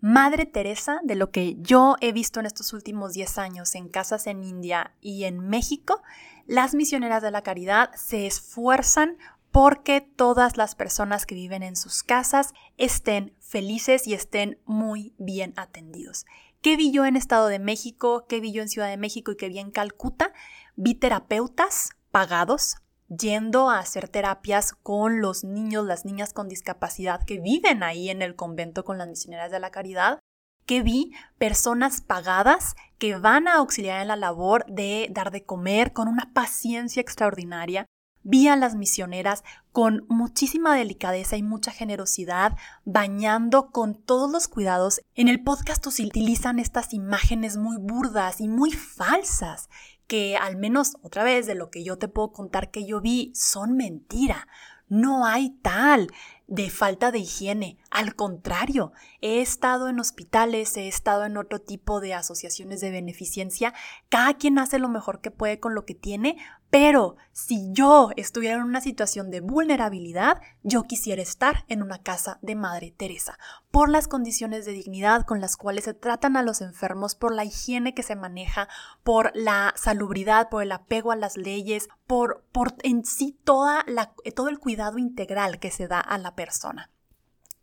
Madre 0.00 0.46
Teresa, 0.46 1.00
de 1.02 1.16
lo 1.16 1.30
que 1.32 1.56
yo 1.58 1.96
he 2.00 2.12
visto 2.12 2.38
en 2.38 2.46
estos 2.46 2.72
últimos 2.72 3.14
10 3.14 3.38
años 3.38 3.74
en 3.74 3.88
casas 3.88 4.28
en 4.28 4.44
India 4.44 4.94
y 5.00 5.24
en 5.24 5.40
México, 5.40 6.02
las 6.46 6.74
misioneras 6.74 7.20
de 7.20 7.32
la 7.32 7.42
caridad 7.42 7.90
se 7.96 8.26
esfuerzan 8.26 9.18
porque 9.50 10.00
todas 10.00 10.56
las 10.56 10.76
personas 10.76 11.26
que 11.26 11.34
viven 11.34 11.64
en 11.64 11.74
sus 11.74 12.04
casas 12.04 12.52
estén 12.76 13.34
felices 13.40 14.06
y 14.06 14.14
estén 14.14 14.60
muy 14.66 15.14
bien 15.18 15.52
atendidos. 15.56 16.26
¿Qué 16.62 16.76
vi 16.76 16.92
yo 16.92 17.04
en 17.04 17.16
Estado 17.16 17.48
de 17.48 17.58
México? 17.58 18.24
¿Qué 18.28 18.38
vi 18.38 18.52
yo 18.52 18.62
en 18.62 18.68
Ciudad 18.68 18.88
de 18.88 18.96
México 18.96 19.32
y 19.32 19.36
qué 19.36 19.48
vi 19.48 19.58
en 19.58 19.72
Calcuta? 19.72 20.32
Vi 20.76 20.94
terapeutas 20.94 21.90
pagados 22.12 22.76
yendo 23.08 23.70
a 23.70 23.78
hacer 23.78 24.08
terapias 24.08 24.72
con 24.72 25.20
los 25.20 25.44
niños, 25.44 25.86
las 25.86 26.04
niñas 26.04 26.32
con 26.32 26.48
discapacidad 26.48 27.24
que 27.24 27.40
viven 27.40 27.82
ahí 27.82 28.10
en 28.10 28.22
el 28.22 28.36
convento 28.36 28.84
con 28.84 28.98
las 28.98 29.08
misioneras 29.08 29.50
de 29.50 29.60
la 29.60 29.70
caridad, 29.70 30.20
que 30.66 30.82
vi 30.82 31.14
personas 31.38 32.02
pagadas 32.02 32.76
que 32.98 33.16
van 33.16 33.48
a 33.48 33.54
auxiliar 33.54 34.02
en 34.02 34.08
la 34.08 34.16
labor 34.16 34.66
de 34.66 35.08
dar 35.10 35.30
de 35.30 35.44
comer 35.44 35.92
con 35.92 36.08
una 36.08 36.30
paciencia 36.34 37.00
extraordinaria. 37.00 37.86
Vi 38.22 38.48
a 38.48 38.56
las 38.56 38.74
misioneras 38.74 39.44
con 39.72 40.04
muchísima 40.08 40.74
delicadeza 40.74 41.38
y 41.38 41.42
mucha 41.42 41.70
generosidad, 41.70 42.58
bañando 42.84 43.70
con 43.70 43.94
todos 43.94 44.30
los 44.30 44.48
cuidados. 44.48 45.00
En 45.14 45.28
el 45.28 45.42
podcast 45.42 45.86
utilizan 45.86 46.58
estas 46.58 46.92
imágenes 46.92 47.56
muy 47.56 47.78
burdas 47.78 48.42
y 48.42 48.48
muy 48.48 48.72
falsas 48.72 49.70
que 50.08 50.36
al 50.36 50.56
menos 50.56 50.96
otra 51.02 51.22
vez 51.22 51.46
de 51.46 51.54
lo 51.54 51.70
que 51.70 51.84
yo 51.84 51.98
te 51.98 52.08
puedo 52.08 52.32
contar 52.32 52.72
que 52.72 52.84
yo 52.84 53.00
vi 53.00 53.30
son 53.34 53.76
mentira. 53.76 54.48
No 54.88 55.26
hay 55.26 55.50
tal 55.50 56.08
de 56.46 56.70
falta 56.70 57.12
de 57.12 57.18
higiene. 57.18 57.76
Al 57.90 58.16
contrario, 58.16 58.92
he 59.20 59.42
estado 59.42 59.88
en 59.88 60.00
hospitales, 60.00 60.74
he 60.78 60.88
estado 60.88 61.26
en 61.26 61.36
otro 61.36 61.60
tipo 61.60 62.00
de 62.00 62.14
asociaciones 62.14 62.80
de 62.80 62.90
beneficencia. 62.90 63.74
Cada 64.08 64.34
quien 64.34 64.58
hace 64.58 64.78
lo 64.78 64.88
mejor 64.88 65.20
que 65.20 65.30
puede 65.30 65.60
con 65.60 65.74
lo 65.74 65.84
que 65.84 65.94
tiene, 65.94 66.38
pero 66.70 67.16
si 67.32 67.72
yo 67.72 68.10
estuviera 68.16 68.56
en 68.56 68.62
una 68.62 68.80
situación 68.80 69.30
de 69.30 69.40
vulnerabilidad, 69.40 70.40
yo 70.62 70.82
quisiera 70.82 71.22
estar 71.22 71.64
en 71.68 71.82
una 71.82 72.02
casa 72.02 72.38
de 72.42 72.56
Madre 72.56 72.92
Teresa, 72.94 73.38
por 73.70 73.88
las 73.88 74.06
condiciones 74.06 74.66
de 74.66 74.72
dignidad 74.72 75.24
con 75.24 75.40
las 75.40 75.56
cuales 75.56 75.84
se 75.84 75.94
tratan 75.94 76.36
a 76.36 76.42
los 76.42 76.60
enfermos, 76.60 77.14
por 77.14 77.34
la 77.34 77.44
higiene 77.44 77.94
que 77.94 78.02
se 78.02 78.16
maneja, 78.16 78.68
por 79.02 79.32
la 79.34 79.72
salubridad, 79.76 80.50
por 80.50 80.62
el 80.62 80.72
apego 80.72 81.12
a 81.12 81.16
las 81.16 81.36
leyes, 81.38 81.88
por, 82.06 82.44
por 82.52 82.74
en 82.82 83.04
sí 83.04 83.38
toda 83.44 83.86
todo 84.34 84.48
el 84.48 84.58
cuidado 84.58 84.98
integral 84.98 85.58
que 85.58 85.70
se 85.70 85.88
da 85.88 86.00
a 86.00 86.18
la 86.18 86.34
persona. 86.34 86.90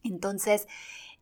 Entonces, 0.03 0.67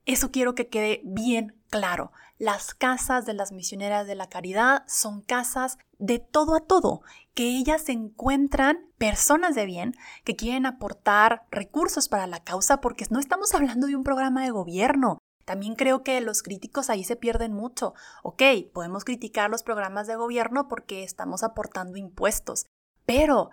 eso 0.05 0.31
quiero 0.31 0.55
que 0.55 0.67
quede 0.67 1.01
bien 1.03 1.55
claro. 1.69 2.11
Las 2.37 2.73
casas 2.73 3.25
de 3.25 3.33
las 3.33 3.51
misioneras 3.51 4.05
de 4.05 4.15
la 4.15 4.27
caridad 4.27 4.83
son 4.87 5.21
casas 5.21 5.77
de 5.97 6.19
todo 6.19 6.55
a 6.55 6.61
todo, 6.61 7.01
que 7.33 7.43
ellas 7.43 7.87
encuentran 7.87 8.79
personas 8.97 9.55
de 9.55 9.65
bien 9.65 9.95
que 10.23 10.35
quieren 10.35 10.65
aportar 10.65 11.45
recursos 11.51 12.09
para 12.09 12.27
la 12.27 12.43
causa 12.43 12.81
porque 12.81 13.05
no 13.09 13.19
estamos 13.19 13.53
hablando 13.53 13.87
de 13.87 13.95
un 13.95 14.03
programa 14.03 14.43
de 14.43 14.51
gobierno. 14.51 15.19
También 15.45 15.75
creo 15.75 16.03
que 16.03 16.19
los 16.21 16.41
críticos 16.41 16.89
ahí 16.89 17.03
se 17.03 17.15
pierden 17.15 17.53
mucho. 17.53 17.93
Ok, 18.23 18.41
podemos 18.73 19.03
criticar 19.03 19.49
los 19.49 19.63
programas 19.63 20.07
de 20.07 20.15
gobierno 20.15 20.67
porque 20.67 21.03
estamos 21.03 21.43
aportando 21.43 21.97
impuestos, 21.97 22.65
pero 23.05 23.51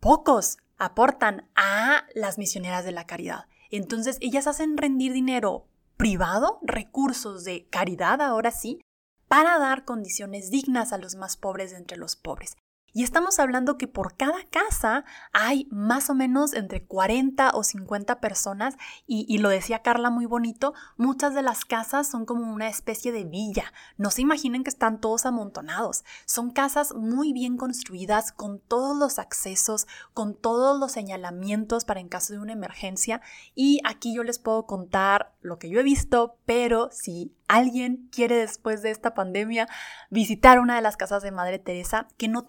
pocos 0.00 0.58
aportan 0.78 1.48
a 1.54 2.04
las 2.14 2.38
misioneras 2.38 2.84
de 2.84 2.92
la 2.92 3.06
caridad. 3.06 3.46
Entonces 3.70 4.18
ellas 4.20 4.46
hacen 4.46 4.76
rendir 4.76 5.12
dinero 5.12 5.66
privado, 5.98 6.60
recursos 6.62 7.44
de 7.44 7.68
caridad 7.68 8.22
ahora 8.22 8.50
sí, 8.50 8.80
para 9.28 9.58
dar 9.58 9.84
condiciones 9.84 10.50
dignas 10.50 10.94
a 10.94 10.98
los 10.98 11.16
más 11.16 11.36
pobres 11.36 11.72
de 11.72 11.76
entre 11.76 11.98
los 11.98 12.16
pobres. 12.16 12.56
Y 12.92 13.04
estamos 13.04 13.38
hablando 13.38 13.76
que 13.76 13.86
por 13.86 14.16
cada 14.16 14.44
casa 14.50 15.04
hay 15.32 15.68
más 15.70 16.08
o 16.10 16.14
menos 16.14 16.54
entre 16.54 16.84
40 16.84 17.50
o 17.54 17.62
50 17.62 18.20
personas 18.20 18.76
y, 19.06 19.38
lo 19.38 19.50
decía 19.50 19.82
Carla 19.82 20.10
muy 20.10 20.26
bonito, 20.26 20.74
muchas 20.96 21.34
de 21.34 21.42
las 21.42 21.64
casas 21.64 22.08
son 22.08 22.24
como 22.24 22.52
una 22.52 22.68
especie 22.68 23.12
de 23.12 23.24
villa. 23.24 23.72
No 23.98 24.10
se 24.10 24.22
imaginen 24.22 24.64
que 24.64 24.70
están 24.70 25.00
todos 25.00 25.26
amontonados. 25.26 26.04
Son 26.24 26.50
casas 26.50 26.94
muy 26.94 27.32
bien 27.32 27.56
construidas 27.56 28.32
con 28.32 28.58
todos 28.58 28.96
los 28.96 29.18
accesos, 29.18 29.86
con 30.14 30.34
todos 30.34 30.78
los 30.80 30.92
señalamientos 30.92 31.84
para 31.84 32.00
en 32.00 32.08
caso 32.08 32.32
de 32.32 32.40
una 32.40 32.52
emergencia. 32.54 33.20
Y 33.54 33.80
aquí 33.84 34.14
yo 34.14 34.24
les 34.24 34.38
puedo 34.38 34.66
contar 34.66 35.34
lo 35.40 35.58
que 35.58 35.68
yo 35.68 35.80
he 35.80 35.84
visto, 35.84 36.36
pero 36.46 36.88
si 36.90 37.34
alguien 37.48 38.08
quiere 38.12 38.36
después 38.36 38.82
de 38.82 38.90
esta 38.90 39.14
pandemia 39.14 39.66
visitar 40.10 40.60
una 40.60 40.76
de 40.76 40.82
las 40.82 40.96
casas 40.96 41.22
de 41.22 41.32
Madre 41.32 41.58
Teresa, 41.58 42.06
que 42.16 42.28
no 42.28 42.44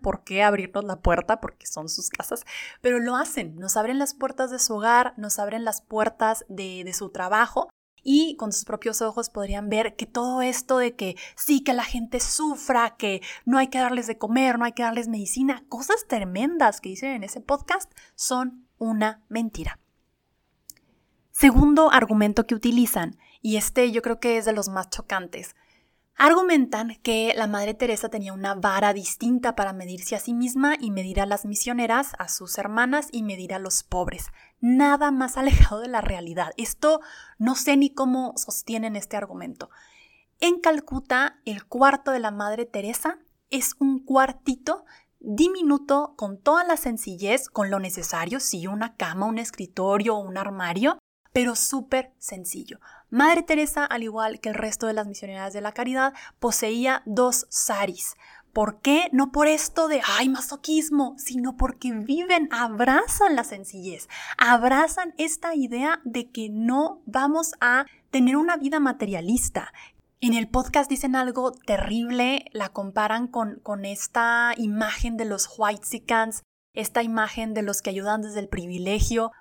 por 0.00 0.24
qué 0.24 0.42
abrirnos 0.42 0.84
la 0.84 1.00
puerta 1.00 1.40
porque 1.40 1.66
son 1.66 1.88
sus 1.88 2.10
casas, 2.10 2.44
pero 2.80 2.98
lo 2.98 3.16
hacen, 3.16 3.56
nos 3.56 3.76
abren 3.76 3.98
las 3.98 4.14
puertas 4.14 4.50
de 4.50 4.58
su 4.58 4.74
hogar, 4.74 5.14
nos 5.16 5.38
abren 5.38 5.64
las 5.64 5.82
puertas 5.82 6.44
de, 6.48 6.82
de 6.84 6.92
su 6.92 7.10
trabajo 7.10 7.68
y 8.02 8.36
con 8.36 8.52
sus 8.52 8.64
propios 8.64 9.02
ojos 9.02 9.30
podrían 9.30 9.68
ver 9.68 9.96
que 9.96 10.06
todo 10.06 10.40
esto 10.40 10.78
de 10.78 10.94
que 10.94 11.16
sí, 11.34 11.64
que 11.64 11.72
la 11.72 11.82
gente 11.82 12.20
sufra, 12.20 12.96
que 12.96 13.20
no 13.44 13.58
hay 13.58 13.66
que 13.66 13.78
darles 13.78 14.06
de 14.06 14.16
comer, 14.16 14.58
no 14.58 14.64
hay 14.64 14.72
que 14.72 14.84
darles 14.84 15.08
medicina, 15.08 15.64
cosas 15.68 16.06
tremendas 16.06 16.80
que 16.80 16.90
dicen 16.90 17.10
en 17.10 17.24
ese 17.24 17.40
podcast, 17.40 17.92
son 18.14 18.68
una 18.78 19.24
mentira. 19.28 19.80
Segundo 21.32 21.90
argumento 21.90 22.46
que 22.46 22.54
utilizan, 22.54 23.18
y 23.42 23.56
este 23.56 23.90
yo 23.90 24.02
creo 24.02 24.20
que 24.20 24.38
es 24.38 24.44
de 24.44 24.52
los 24.52 24.68
más 24.68 24.88
chocantes. 24.88 25.56
Argumentan 26.18 26.96
que 27.02 27.34
la 27.36 27.46
Madre 27.46 27.74
Teresa 27.74 28.08
tenía 28.08 28.32
una 28.32 28.54
vara 28.54 28.94
distinta 28.94 29.54
para 29.54 29.74
medirse 29.74 30.16
a 30.16 30.20
sí 30.20 30.32
misma 30.32 30.74
y 30.80 30.90
medir 30.90 31.20
a 31.20 31.26
las 31.26 31.44
misioneras, 31.44 32.12
a 32.18 32.28
sus 32.28 32.56
hermanas 32.56 33.08
y 33.12 33.22
medir 33.22 33.52
a 33.52 33.58
los 33.58 33.82
pobres. 33.82 34.28
Nada 34.60 35.10
más 35.10 35.36
alejado 35.36 35.82
de 35.82 35.88
la 35.88 36.00
realidad. 36.00 36.52
Esto 36.56 37.02
no 37.38 37.54
sé 37.54 37.76
ni 37.76 37.90
cómo 37.90 38.32
sostienen 38.36 38.96
este 38.96 39.18
argumento. 39.18 39.68
En 40.40 40.58
Calcuta, 40.58 41.38
el 41.44 41.66
cuarto 41.66 42.12
de 42.12 42.20
la 42.20 42.30
Madre 42.30 42.64
Teresa 42.64 43.18
es 43.50 43.74
un 43.78 44.02
cuartito 44.02 44.86
diminuto 45.20 46.14
con 46.16 46.40
toda 46.40 46.64
la 46.64 46.78
sencillez, 46.78 47.50
con 47.50 47.70
lo 47.70 47.78
necesario, 47.78 48.40
sí, 48.40 48.66
una 48.66 48.96
cama, 48.96 49.26
un 49.26 49.36
escritorio, 49.36 50.16
un 50.16 50.38
armario, 50.38 50.98
pero 51.34 51.56
súper 51.56 52.14
sencillo. 52.18 52.80
Madre 53.10 53.42
Teresa, 53.42 53.84
al 53.84 54.02
igual 54.02 54.40
que 54.40 54.48
el 54.48 54.54
resto 54.54 54.86
de 54.86 54.92
las 54.92 55.06
misioneras 55.06 55.52
de 55.52 55.60
la 55.60 55.72
caridad, 55.72 56.14
poseía 56.38 57.02
dos 57.06 57.46
saris. 57.50 58.14
¿Por 58.52 58.80
qué? 58.80 59.10
No 59.12 59.32
por 59.32 59.48
esto 59.48 59.86
de, 59.86 60.00
ay, 60.18 60.30
masoquismo, 60.30 61.14
sino 61.18 61.58
porque 61.58 61.92
viven, 61.92 62.48
abrazan 62.50 63.36
la 63.36 63.44
sencillez, 63.44 64.08
abrazan 64.38 65.14
esta 65.18 65.54
idea 65.54 66.00
de 66.04 66.30
que 66.30 66.48
no 66.48 67.02
vamos 67.04 67.52
a 67.60 67.84
tener 68.10 68.36
una 68.36 68.56
vida 68.56 68.80
materialista. 68.80 69.72
En 70.20 70.32
el 70.32 70.48
podcast 70.48 70.88
dicen 70.88 71.16
algo 71.16 71.52
terrible, 71.52 72.46
la 72.52 72.70
comparan 72.70 73.28
con, 73.28 73.60
con 73.62 73.84
esta 73.84 74.54
imagen 74.56 75.18
de 75.18 75.26
los 75.26 75.50
Whitesicans, 75.58 76.42
esta 76.72 77.02
imagen 77.02 77.52
de 77.52 77.60
los 77.60 77.82
que 77.82 77.90
ayudan 77.90 78.22
desde 78.22 78.40
el 78.40 78.48
privilegio. 78.48 79.32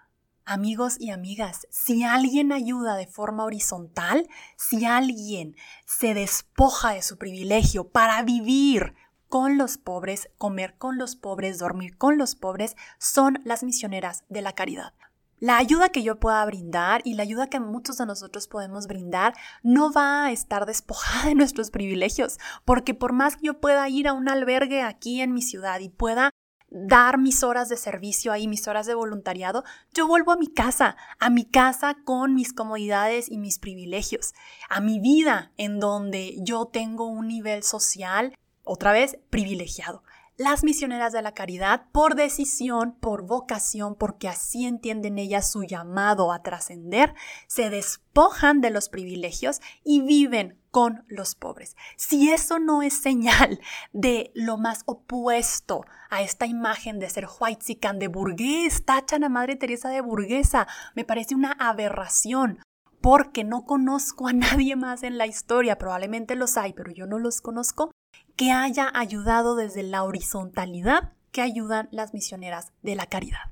Amigos 0.47 0.97
y 0.99 1.09
amigas, 1.09 1.65
si 1.71 2.03
alguien 2.03 2.51
ayuda 2.51 2.95
de 2.95 3.07
forma 3.07 3.45
horizontal, 3.45 4.29
si 4.57 4.85
alguien 4.85 5.55
se 5.87 6.13
despoja 6.13 6.91
de 6.91 7.01
su 7.01 7.17
privilegio 7.17 7.87
para 7.87 8.21
vivir 8.21 8.93
con 9.27 9.57
los 9.57 9.79
pobres, 9.79 10.29
comer 10.37 10.77
con 10.77 10.99
los 10.99 11.15
pobres, 11.15 11.57
dormir 11.57 11.97
con 11.97 12.19
los 12.19 12.35
pobres, 12.35 12.75
son 12.99 13.41
las 13.43 13.63
misioneras 13.63 14.23
de 14.29 14.43
la 14.43 14.53
caridad. 14.53 14.93
La 15.39 15.57
ayuda 15.57 15.89
que 15.89 16.03
yo 16.03 16.19
pueda 16.19 16.45
brindar 16.45 17.01
y 17.05 17.15
la 17.15 17.23
ayuda 17.23 17.49
que 17.49 17.59
muchos 17.59 17.97
de 17.97 18.05
nosotros 18.05 18.47
podemos 18.47 18.85
brindar 18.85 19.33
no 19.63 19.91
va 19.91 20.25
a 20.25 20.31
estar 20.31 20.67
despojada 20.67 21.29
de 21.29 21.33
nuestros 21.33 21.71
privilegios, 21.71 22.37
porque 22.65 22.93
por 22.93 23.13
más 23.13 23.37
que 23.37 23.47
yo 23.47 23.59
pueda 23.59 23.89
ir 23.89 24.07
a 24.07 24.13
un 24.13 24.29
albergue 24.29 24.83
aquí 24.83 25.21
en 25.21 25.33
mi 25.33 25.41
ciudad 25.41 25.79
y 25.79 25.89
pueda 25.89 26.29
dar 26.77 27.17
mis 27.17 27.41
horas 27.41 27.69
de 27.69 27.77
servicio 27.77 28.33
ahí, 28.33 28.49
mis 28.49 28.67
horas 28.67 28.85
de 28.85 28.95
voluntariado, 28.95 29.63
yo 29.93 30.07
vuelvo 30.07 30.33
a 30.33 30.37
mi 30.37 30.47
casa, 30.47 30.97
a 31.19 31.29
mi 31.29 31.45
casa 31.45 31.95
con 32.03 32.35
mis 32.35 32.51
comodidades 32.51 33.31
y 33.31 33.37
mis 33.37 33.59
privilegios, 33.59 34.33
a 34.67 34.81
mi 34.81 34.99
vida 34.99 35.53
en 35.55 35.79
donde 35.79 36.35
yo 36.41 36.65
tengo 36.65 37.07
un 37.07 37.29
nivel 37.29 37.63
social, 37.63 38.35
otra 38.63 38.91
vez, 38.91 39.17
privilegiado 39.29 40.03
las 40.37 40.63
misioneras 40.63 41.13
de 41.13 41.21
la 41.21 41.33
caridad 41.33 41.85
por 41.91 42.15
decisión, 42.15 42.95
por 42.99 43.25
vocación, 43.25 43.95
porque 43.95 44.27
así 44.27 44.65
entienden 44.65 45.17
ellas 45.17 45.49
su 45.51 45.63
llamado 45.63 46.31
a 46.31 46.43
trascender, 46.43 47.13
se 47.47 47.69
despojan 47.69 48.61
de 48.61 48.69
los 48.69 48.89
privilegios 48.89 49.61
y 49.83 50.01
viven 50.01 50.59
con 50.71 51.05
los 51.07 51.35
pobres. 51.35 51.77
Si 51.95 52.31
eso 52.31 52.59
no 52.59 52.81
es 52.81 52.93
señal 52.93 53.61
de 53.93 54.31
lo 54.35 54.57
más 54.57 54.83
opuesto 54.85 55.85
a 56.09 56.21
esta 56.21 56.45
imagen 56.45 56.99
de 56.99 57.09
ser 57.09 57.27
whitezican, 57.39 57.97
de 57.97 58.09
burgués, 58.09 58.83
tachan 58.83 59.23
a 59.23 59.29
Madre 59.29 59.55
Teresa 59.55 59.89
de 59.89 60.01
burguesa, 60.01 60.67
me 60.93 61.05
parece 61.05 61.33
una 61.33 61.53
aberración 61.53 62.59
porque 62.99 63.43
no 63.43 63.65
conozco 63.65 64.27
a 64.27 64.33
nadie 64.33 64.75
más 64.75 65.03
en 65.03 65.17
la 65.17 65.27
historia, 65.27 65.77
probablemente 65.77 66.35
los 66.35 66.57
hay, 66.57 66.73
pero 66.73 66.91
yo 66.91 67.05
no 67.05 67.19
los 67.19 67.39
conozco, 67.39 67.91
que 68.35 68.51
haya 68.51 68.91
ayudado 68.93 69.55
desde 69.55 69.83
la 69.83 70.03
horizontalidad 70.03 71.13
que 71.31 71.41
ayudan 71.41 71.89
las 71.91 72.13
misioneras 72.13 72.71
de 72.81 72.95
la 72.95 73.07
caridad. 73.07 73.51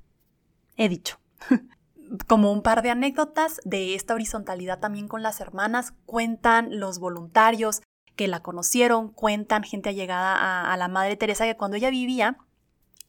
He 0.77 0.89
dicho. 0.89 1.19
Como 2.27 2.51
un 2.51 2.61
par 2.61 2.81
de 2.81 2.91
anécdotas 2.91 3.59
de 3.63 3.95
esta 3.95 4.13
horizontalidad 4.13 4.79
también 4.79 5.07
con 5.07 5.23
las 5.23 5.39
hermanas, 5.39 5.93
cuentan 6.05 6.79
los 6.79 6.99
voluntarios 6.99 7.81
que 8.15 8.27
la 8.27 8.41
conocieron, 8.41 9.09
cuentan 9.09 9.63
gente 9.63 9.89
allegada 9.89 10.35
a, 10.35 10.71
a 10.71 10.77
la 10.77 10.87
Madre 10.89 11.15
Teresa 11.15 11.45
que 11.45 11.57
cuando 11.57 11.77
ella 11.77 11.89
vivía, 11.89 12.37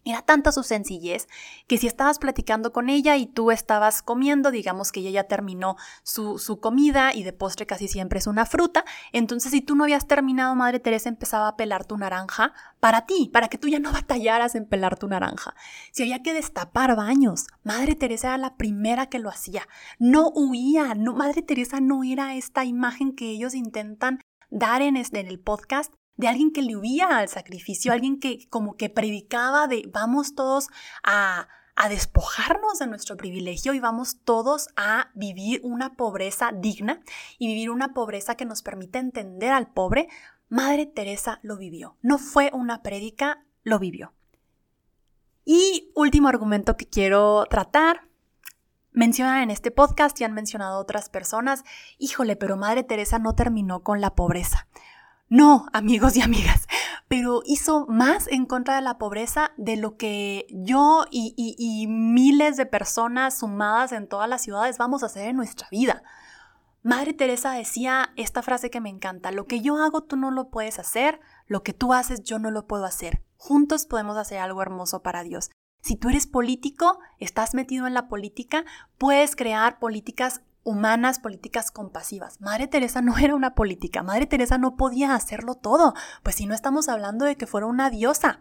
era 0.04 0.23
tanta 0.23 0.52
su 0.52 0.62
sencillez 0.62 1.28
que 1.66 1.78
si 1.78 1.87
estabas 1.87 2.18
platicando 2.18 2.73
con 2.73 2.88
ella 2.88 3.16
y 3.16 3.26
tú 3.26 3.50
estabas 3.50 4.02
comiendo, 4.02 4.50
digamos 4.50 4.92
que 4.92 5.00
ella 5.00 5.11
ya 5.11 5.25
terminó 5.25 5.76
su, 6.02 6.38
su, 6.38 6.61
comida 6.61 7.14
y 7.14 7.23
de 7.23 7.32
postre 7.32 7.66
casi 7.66 7.88
siempre 7.88 8.18
es 8.18 8.26
una 8.26 8.46
fruta, 8.46 8.84
entonces 9.12 9.50
si 9.50 9.61
tú 9.61 9.75
no 9.76 9.84
habías 9.84 10.06
terminado, 10.06 10.54
Madre 10.54 10.78
Teresa 10.78 11.08
empezaba 11.08 11.49
a 11.49 11.56
pelar 11.56 11.84
tu 11.84 11.96
naranja 11.96 12.52
para 12.80 13.06
ti, 13.06 13.30
para 13.32 13.49
que 13.49 13.58
tú 13.58 13.68
ya 13.68 13.78
no 13.78 13.92
batallaras 13.92 14.54
en 14.54 14.66
pelar 14.66 14.99
tu 14.99 15.08
naranja. 15.08 15.54
Si 15.90 16.02
había 16.02 16.23
que 16.23 16.34
destapar 16.34 16.96
baños, 16.96 17.46
Madre 17.62 17.94
Teresa 17.94 18.28
era 18.28 18.38
la 18.38 18.56
primera 18.56 19.06
que 19.06 19.18
lo 19.18 19.30
hacía. 19.30 19.66
No 19.99 20.30
huía, 20.34 20.94
no, 20.94 21.14
Madre 21.14 21.42
Teresa 21.42 21.80
no 21.80 22.04
era 22.04 22.34
esta 22.34 22.64
imagen 22.64 23.14
que 23.14 23.30
ellos 23.30 23.54
intentan 23.54 24.20
dar 24.50 24.82
en, 24.82 24.96
en 24.96 25.26
el 25.26 25.40
podcast 25.40 25.92
de 26.16 26.28
alguien 26.28 26.52
que 26.52 26.62
le 26.62 26.76
huía 26.76 27.18
al 27.18 27.28
sacrificio, 27.28 27.92
alguien 27.92 28.21
que 28.21 28.49
como 28.49 28.76
que 28.76 28.90
predicaba 28.90 29.66
de 29.66 29.88
vamos 29.92 30.35
todos 30.35 30.68
a, 31.02 31.49
a 31.76 31.88
despojarnos 31.88 32.78
de 32.78 32.87
nuestro 32.87 33.16
privilegio 33.16 33.75
y 33.75 33.80
vamos 33.80 34.18
todos 34.25 34.68
a 34.76 35.11
vivir 35.14 35.61
una 35.64 35.94
pobreza 35.94 36.52
digna 36.52 37.00
y 37.38 37.49
vivir 37.49 37.71
una 37.71 37.94
pobreza 37.94 38.37
que 38.37 38.44
nos 38.44 38.62
permite 38.62 38.99
entender 38.99 39.50
al 39.50 39.73
pobre, 39.73 40.09
Madre 40.49 40.87
Teresa 40.87 41.40
lo 41.42 41.56
vivió. 41.56 41.97
No 42.02 42.18
fue 42.18 42.50
una 42.52 42.83
prédica, 42.83 43.44
lo 43.64 43.78
vivió. 43.78 44.12
Y 45.44 45.90
último 45.94 46.28
argumento 46.28 46.76
que 46.76 46.88
quiero 46.88 47.44
tratar. 47.47 48.09
Mencionan 48.92 49.42
en 49.42 49.50
este 49.50 49.73
podcast 49.73 50.21
y 50.21 50.25
han 50.25 50.33
mencionado 50.33 50.78
otras 50.78 51.09
personas, 51.09 51.64
híjole, 51.99 52.37
pero 52.37 52.56
Madre 52.56 52.85
Teresa 52.85 53.18
no 53.18 53.35
terminó 53.35 53.83
con 53.83 54.00
la 54.00 54.14
pobreza. 54.14 54.68
No, 55.28 55.66
amigos 55.73 56.16
y 56.16 56.23
amigas, 56.23 56.66
pero 57.09 57.43
hizo 57.47 57.87
más 57.87 58.28
en 58.28 58.45
contra 58.45 58.76
de 58.76 58.83
la 58.83 58.99
pobreza 58.99 59.52
de 59.57 59.76
lo 59.76 59.97
que 59.97 60.47
yo 60.50 61.07
y, 61.11 61.87
miles 61.88 62.57
de 62.57 62.66
personas 62.66 63.38
sumadas 63.38 63.93
en 63.93 64.07
todas 64.07 64.28
las 64.28 64.43
ciudades 64.43 64.78
vamos 64.78 65.02
a 65.02 65.07
hacer 65.07 65.28
en 65.28 65.37
nuestra 65.37 65.66
vida. 65.71 66.02
Madre 66.83 67.14
Teresa 67.14 67.52
decía 67.52 68.12
esta 68.16 68.43
frase 68.43 68.69
que 68.69 68.83
me 68.83 68.90
encanta, 68.90 69.31
lo 69.31 69.47
que 69.47 69.62
yo 69.62 69.78
hago 69.78 70.02
tú 70.02 70.16
no 70.16 70.31
lo 70.31 70.50
puedes 70.50 70.78
hacer, 70.78 71.19
lo 71.47 71.63
que 71.63 71.73
tú 71.73 71.95
haces 71.95 72.23
yo 72.23 72.39
no 72.39 72.50
lo 72.50 72.67
puedo 72.67 72.84
hacer. 72.84 73.23
Juntos 73.39 73.87
podemos 73.87 74.19
hacer 74.19 74.39
algo 74.39 74.60
hermoso 74.60 75.02
para 75.02 75.23
Dios. 75.23 75.50
Si 75.80 75.97
tú 75.97 76.10
eres 76.10 76.26
político, 76.26 76.99
estás 77.19 77.54
metido 77.54 77.87
en 77.87 77.95
la 77.95 78.08
política, 78.08 78.65
puedes 78.99 79.34
crear 79.34 79.78
políticas 79.78 80.43
humanas, 80.64 81.20
políticas 81.20 81.70
compasivas. 81.70 82.40
Madre 82.40 82.66
Teresa 82.66 83.02
no 83.02 83.16
era 83.18 83.34
una 83.34 83.54
política, 83.54 84.02
Madre 84.02 84.26
Teresa 84.26 84.58
no 84.58 84.76
podía 84.76 85.14
hacerlo 85.14 85.54
todo, 85.54 85.94
pues 86.22 86.36
si 86.36 86.46
no 86.46 86.54
estamos 86.54 86.88
hablando 86.88 87.24
de 87.24 87.36
que 87.36 87.46
fuera 87.46 87.66
una 87.66 87.90
diosa. 87.90 88.40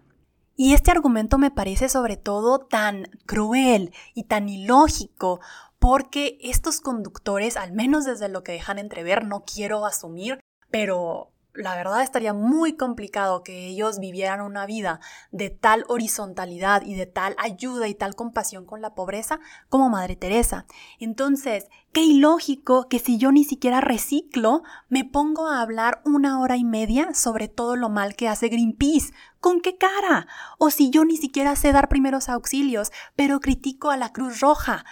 Y 0.56 0.74
este 0.74 0.92
argumento 0.92 1.38
me 1.38 1.52
parece 1.52 1.90
sobre 1.90 2.16
todo 2.16 2.60
tan 2.60 3.08
cruel 3.26 3.92
y 4.14 4.26
tan 4.26 4.50
ilógico, 4.50 5.40
porque 5.80 6.38
estos 6.42 6.80
conductores, 6.80 7.58
al 7.58 7.74
menos 7.74 8.06
desde 8.06 8.30
lo 8.30 8.44
que 8.44 8.54
dejan 8.54 8.78
entrever, 8.78 9.26
no 9.26 9.44
quiero 9.46 9.86
asumir, 9.86 10.40
pero 10.70 11.33
la 11.54 11.76
verdad 11.76 12.02
estaría 12.02 12.34
muy 12.34 12.74
complicado 12.76 13.44
que 13.44 13.68
ellos 13.68 14.00
vivieran 14.00 14.42
una 14.42 14.66
vida 14.66 15.00
de 15.32 15.50
tal 15.50 15.86
horizontalidad 15.88 16.82
y 16.84 16.96
de 16.96 17.06
tal 17.06 17.36
ayuda 17.38 17.88
y 17.88 17.96
tal 17.96 18.16
compasión 18.16 18.66
con 18.66 18.82
la 18.82 18.96
pobreza 18.96 19.40
como 19.70 19.90
Madre 19.90 20.16
Teresa. 20.16 20.66
Entonces, 21.00 21.68
qué 21.92 22.02
ilógico 22.02 22.88
que 22.90 23.00
si 23.00 23.18
yo 23.18 23.32
ni 23.32 23.44
siquiera 23.44 23.82
reciclo, 23.82 24.64
me 24.90 25.06
pongo 25.06 25.48
a 25.48 25.62
hablar 25.62 26.02
una 26.06 26.40
hora 26.40 26.58
y 26.58 26.64
media 26.64 27.14
sobre 27.14 27.48
todo 27.48 27.76
lo 27.76 27.90
mal 27.90 28.16
que 28.16 28.28
hace 28.28 28.50
Greenpeace. 28.50 29.14
¿Con 29.40 29.62
qué 29.62 29.78
cara? 29.78 30.28
O 30.58 30.72
si 30.72 30.90
yo 30.90 31.06
ni 31.06 31.18
siquiera 31.18 31.56
sé 31.56 31.72
dar 31.72 31.88
primeros 31.88 32.30
auxilios, 32.30 32.92
pero 33.16 33.40
critico 33.40 33.92
a 33.92 33.98
la 33.98 34.12
Cruz 34.12 34.40
Roja. 34.40 34.86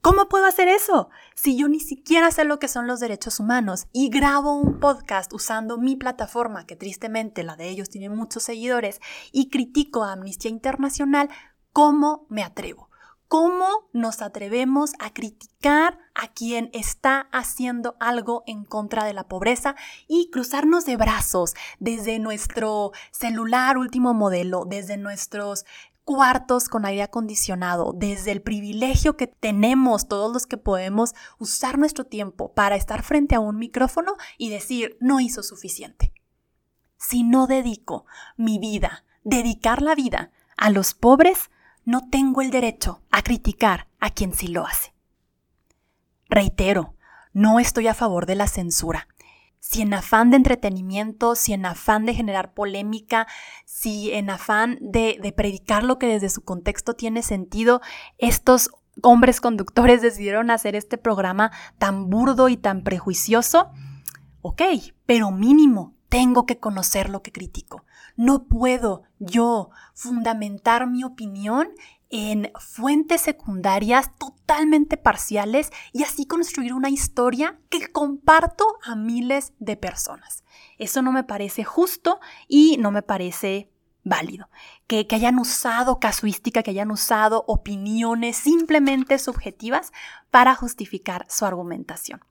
¿Cómo 0.00 0.28
puedo 0.28 0.46
hacer 0.46 0.68
eso? 0.68 1.10
Si 1.34 1.56
yo 1.56 1.68
ni 1.68 1.80
siquiera 1.80 2.30
sé 2.30 2.44
lo 2.44 2.60
que 2.60 2.68
son 2.68 2.86
los 2.86 3.00
derechos 3.00 3.40
humanos 3.40 3.88
y 3.92 4.10
grabo 4.10 4.54
un 4.54 4.78
podcast 4.78 5.32
usando 5.32 5.76
mi 5.76 5.96
plataforma, 5.96 6.66
que 6.66 6.76
tristemente 6.76 7.42
la 7.42 7.56
de 7.56 7.68
ellos 7.68 7.90
tiene 7.90 8.08
muchos 8.08 8.44
seguidores, 8.44 9.00
y 9.32 9.50
critico 9.50 10.04
a 10.04 10.12
Amnistía 10.12 10.52
Internacional, 10.52 11.30
¿cómo 11.72 12.26
me 12.28 12.44
atrevo? 12.44 12.90
¿Cómo 13.26 13.66
nos 13.92 14.22
atrevemos 14.22 14.92
a 15.00 15.12
criticar 15.12 15.98
a 16.14 16.28
quien 16.28 16.70
está 16.72 17.28
haciendo 17.32 17.96
algo 17.98 18.44
en 18.46 18.64
contra 18.64 19.04
de 19.04 19.14
la 19.14 19.26
pobreza 19.26 19.74
y 20.06 20.30
cruzarnos 20.30 20.86
de 20.86 20.96
brazos 20.96 21.54
desde 21.80 22.20
nuestro 22.20 22.92
celular 23.10 23.76
último 23.76 24.14
modelo, 24.14 24.64
desde 24.64 24.96
nuestros 24.96 25.66
cuartos 26.08 26.70
con 26.70 26.86
aire 26.86 27.02
acondicionado, 27.02 27.92
desde 27.94 28.32
el 28.32 28.40
privilegio 28.40 29.18
que 29.18 29.26
tenemos 29.26 30.08
todos 30.08 30.32
los 30.32 30.46
que 30.46 30.56
podemos 30.56 31.14
usar 31.38 31.76
nuestro 31.76 32.04
tiempo 32.06 32.54
para 32.54 32.76
estar 32.76 33.02
frente 33.02 33.34
a 33.34 33.40
un 33.40 33.58
micrófono 33.58 34.16
y 34.38 34.48
decir, 34.48 34.96
no 35.00 35.20
hizo 35.20 35.42
suficiente. 35.42 36.14
Si 36.96 37.24
no 37.24 37.46
dedico 37.46 38.06
mi 38.38 38.58
vida, 38.58 39.04
dedicar 39.22 39.82
la 39.82 39.94
vida 39.94 40.30
a 40.56 40.70
los 40.70 40.94
pobres, 40.94 41.50
no 41.84 42.08
tengo 42.08 42.40
el 42.40 42.50
derecho 42.50 43.02
a 43.10 43.20
criticar 43.20 43.86
a 44.00 44.08
quien 44.08 44.32
sí 44.32 44.48
lo 44.48 44.64
hace. 44.64 44.94
Reitero, 46.30 46.94
no 47.34 47.60
estoy 47.60 47.86
a 47.86 47.92
favor 47.92 48.24
de 48.24 48.34
la 48.34 48.46
censura 48.46 49.08
si 49.60 49.82
en 49.82 49.94
afán 49.94 50.30
de 50.30 50.36
entretenimiento, 50.36 51.34
si 51.34 51.52
en 51.52 51.66
afán 51.66 52.06
de 52.06 52.14
generar 52.14 52.54
polémica, 52.54 53.26
si 53.64 54.12
en 54.12 54.30
afán 54.30 54.78
de, 54.80 55.18
de, 55.22 55.32
predicar 55.32 55.84
lo 55.84 55.98
que 55.98 56.06
desde 56.06 56.30
su 56.30 56.42
contexto 56.42 56.94
tiene 56.94 57.22
sentido, 57.22 57.80
estos 58.18 58.70
hombres 59.02 59.40
conductores 59.40 60.02
decidieron 60.02 60.50
hacer 60.50 60.74
este 60.74 60.98
programa 60.98 61.52
tan 61.78 62.10
burdo 62.10 62.48
y 62.48 62.56
tan 62.56 62.82
prejuicioso, 62.82 63.70
ok, 64.42 64.62
pero 65.06 65.30
mínimo 65.30 65.94
tengo 66.08 66.46
que 66.46 66.58
conocer 66.58 67.10
lo 67.10 67.22
que 67.22 67.32
critico. 67.32 67.84
No 68.16 68.44
puedo 68.44 69.02
yo 69.18 69.70
fundamentar 69.94 70.86
mi 70.88 71.04
opinión 71.04 71.68
en 72.10 72.50
fuentes 72.58 73.20
secundarias 73.20 74.10
totalmente 74.16 74.96
parciales 74.96 75.70
y 75.92 76.04
así 76.04 76.26
construir 76.26 76.72
una 76.72 76.88
historia 76.88 77.58
que 77.68 77.92
comparto 77.92 78.64
a 78.82 78.94
miles 78.94 79.52
de 79.58 79.76
personas. 79.76 80.44
Eso 80.78 81.02
no 81.02 81.12
me 81.12 81.24
parece 81.24 81.64
justo 81.64 82.20
y 82.46 82.76
no 82.78 82.90
me 82.90 83.02
parece 83.02 83.70
válido. 84.04 84.48
Que, 84.86 85.06
que, 85.06 85.16
hayan 85.16 85.38
usado 85.38 86.00
casuística, 86.00 86.62
que 86.62 86.70
hayan 86.70 86.90
usado 86.90 87.44
opiniones 87.46 88.36
simplemente 88.36 89.18
subjetivas 89.18 89.92
para 90.30 90.54
justificar 90.54 91.26
su 91.28 91.44
argumentación. 91.44 92.24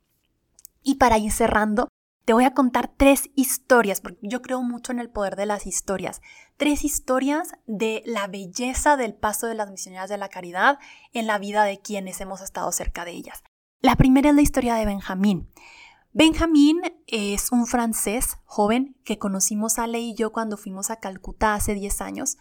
Y 0.81 0.95
para 0.95 1.17
ir 1.17 1.31
cerrando, 1.31 1.87
te 2.27 2.33
voy 2.33 2.43
a 2.43 2.53
contar 2.53 2.91
tres 2.97 3.29
historias, 3.35 4.01
porque 4.01 4.19
yo 4.21 4.41
creo 4.41 4.61
mucho 4.61 4.91
en 4.91 4.99
el 4.99 5.09
poder 5.09 5.37
de 5.37 5.45
las 5.45 5.65
historias. 5.65 6.19
Tres 6.57 6.83
historias 6.83 7.53
de 7.67 8.03
la 8.05 8.27
belleza 8.27 8.97
del 8.97 9.13
paso 9.13 9.47
de 9.47 9.55
las 9.55 9.71
misioneras 9.71 10.09
de 10.09 10.17
la 10.17 10.27
caridad 10.27 10.77
en 11.13 11.25
la 11.25 11.37
vida 11.37 11.63
de 11.63 11.79
quienes 11.79 12.19
hemos 12.19 12.41
estado 12.41 12.69
cerca 12.73 13.05
de 13.05 13.11
ellas. 13.11 13.45
La 13.79 13.95
primera 13.95 14.31
es 14.31 14.35
la 14.35 14.41
historia 14.41 14.75
de 14.75 14.85
Benjamín. 14.85 15.49
Benjamín 16.11 16.81
es 17.07 17.53
un 17.53 17.65
francés 17.65 18.35
joven 18.43 18.97
que 19.05 19.17
conocimos 19.17 19.79
Ale 19.79 20.01
y 20.01 20.13
yo 20.13 20.33
cuando 20.33 20.57
fuimos 20.57 20.89
a 20.89 20.99
Calcuta 20.99 21.53
hace 21.53 21.75
10 21.75 22.01
años. 22.01 22.37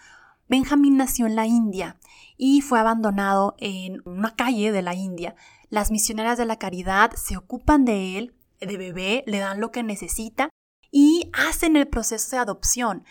Benjamín 0.49 0.97
nació 0.97 1.27
en 1.27 1.37
la 1.37 1.47
India 1.47 2.01
y 2.37 2.61
fue 2.61 2.81
abandonado 2.81 3.55
en 3.59 4.03
una 4.05 4.35
calle 4.35 4.73
de 4.73 4.83
la 4.83 4.95
India. 4.95 5.37
Las 5.69 5.93
misioneras 5.93 6.39
de 6.39 6.45
la 6.45 6.59
caridad 6.59 7.13
se 7.13 7.37
ocupan 7.37 7.85
de 7.85 8.19
él, 8.19 8.36
de 8.61 8.77
bebé, 8.77 9.25
le 9.27 9.39
dan 9.39 9.61
lo 9.61 9.71
que 9.71 9.83
necesita 9.83 10.51
y 10.91 11.31
hacen 11.33 11.77
el 11.77 11.89
proceso 11.89 12.37
de 12.37 12.43
adopción. 12.43 13.05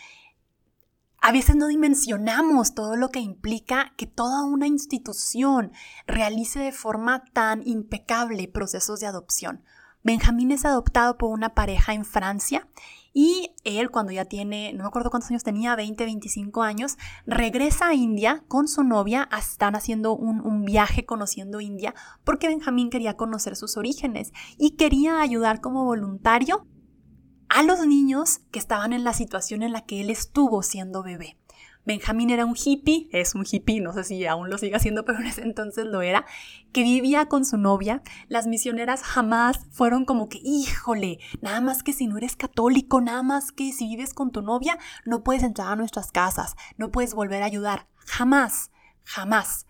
A 1.20 1.32
veces 1.32 1.56
no 1.56 1.66
dimensionamos 1.66 2.74
todo 2.74 2.96
lo 2.96 3.10
que 3.10 3.20
implica 3.20 3.92
que 3.96 4.06
toda 4.06 4.44
una 4.44 4.66
institución 4.66 5.72
realice 6.06 6.60
de 6.60 6.72
forma 6.72 7.24
tan 7.32 7.66
impecable 7.66 8.48
procesos 8.48 9.00
de 9.00 9.06
adopción. 9.06 9.64
Benjamín 10.02 10.52
es 10.52 10.64
adoptado 10.64 11.18
por 11.18 11.30
una 11.30 11.54
pareja 11.54 11.94
en 11.94 12.04
Francia 12.04 12.68
y 13.18 13.54
él 13.64 13.90
cuando 13.90 14.12
ya 14.12 14.26
tiene, 14.26 14.74
no 14.74 14.84
me 14.84 14.88
acuerdo 14.88 15.08
cuántos 15.08 15.30
años 15.30 15.42
tenía, 15.42 15.74
20, 15.74 16.04
25 16.04 16.62
años, 16.62 16.98
regresa 17.24 17.88
a 17.88 17.94
India 17.94 18.44
con 18.46 18.68
su 18.68 18.84
novia, 18.84 19.26
están 19.38 19.74
haciendo 19.74 20.14
un, 20.14 20.66
viaje 20.66 21.06
conociendo 21.06 21.62
India 21.62 21.94
porque 22.24 22.46
Benjamín 22.46 22.90
quería 22.90 23.16
conocer 23.16 23.56
sus 23.56 23.78
orígenes 23.78 24.32
y 24.58 24.72
quería 24.72 25.22
ayudar 25.22 25.62
como 25.62 25.86
voluntario 25.86 26.66
a 27.48 27.62
los 27.62 27.86
niños 27.86 28.40
que 28.50 28.58
estaban 28.58 28.92
en 28.92 29.02
la 29.02 29.14
situación 29.14 29.62
en 29.62 29.72
la 29.72 29.86
que 29.86 30.02
él 30.02 30.10
estuvo 30.10 30.62
siendo 30.62 31.02
bebé. 31.02 31.38
Benjamín 31.86 32.30
era 32.30 32.44
un 32.44 32.56
hippie, 32.56 33.08
es 33.12 33.36
un 33.36 33.46
hippie, 33.50 33.80
no 33.80 33.92
sé 33.92 34.02
si 34.02 34.26
aún 34.26 34.50
lo 34.50 34.58
sigue 34.58 34.74
haciendo, 34.74 35.04
pero 35.06 35.20
en 35.20 35.26
ese 35.26 35.42
entonces 35.42 35.86
lo 35.86 36.02
era, 36.02 36.26
que 36.72 36.82
vivía 36.82 37.26
con 37.26 37.44
su 37.44 37.56
novia. 37.56 38.02
Las 38.28 38.46
misioneras 38.46 39.02
jamás 39.02 39.60
fueron 39.70 40.04
como 40.04 40.28
que, 40.28 40.40
híjole, 40.42 41.20
nada 41.40 41.60
más 41.60 41.82
que 41.82 41.92
si 41.92 42.08
no 42.08 42.18
eres 42.18 42.36
católico, 42.36 43.00
nada 43.00 43.22
más 43.22 43.52
que 43.52 43.72
si 43.72 43.86
vives 43.86 44.12
con 44.12 44.32
tu 44.32 44.42
novia, 44.42 44.78
no 45.04 45.22
puedes 45.22 45.44
entrar 45.44 45.68
a 45.68 45.76
nuestras 45.76 46.10
casas, 46.10 46.56
no 46.76 46.90
puedes 46.90 47.14
volver 47.14 47.42
a 47.42 47.46
ayudar. 47.46 47.86
Jamás, 48.04 48.70
jamás. 49.04 49.66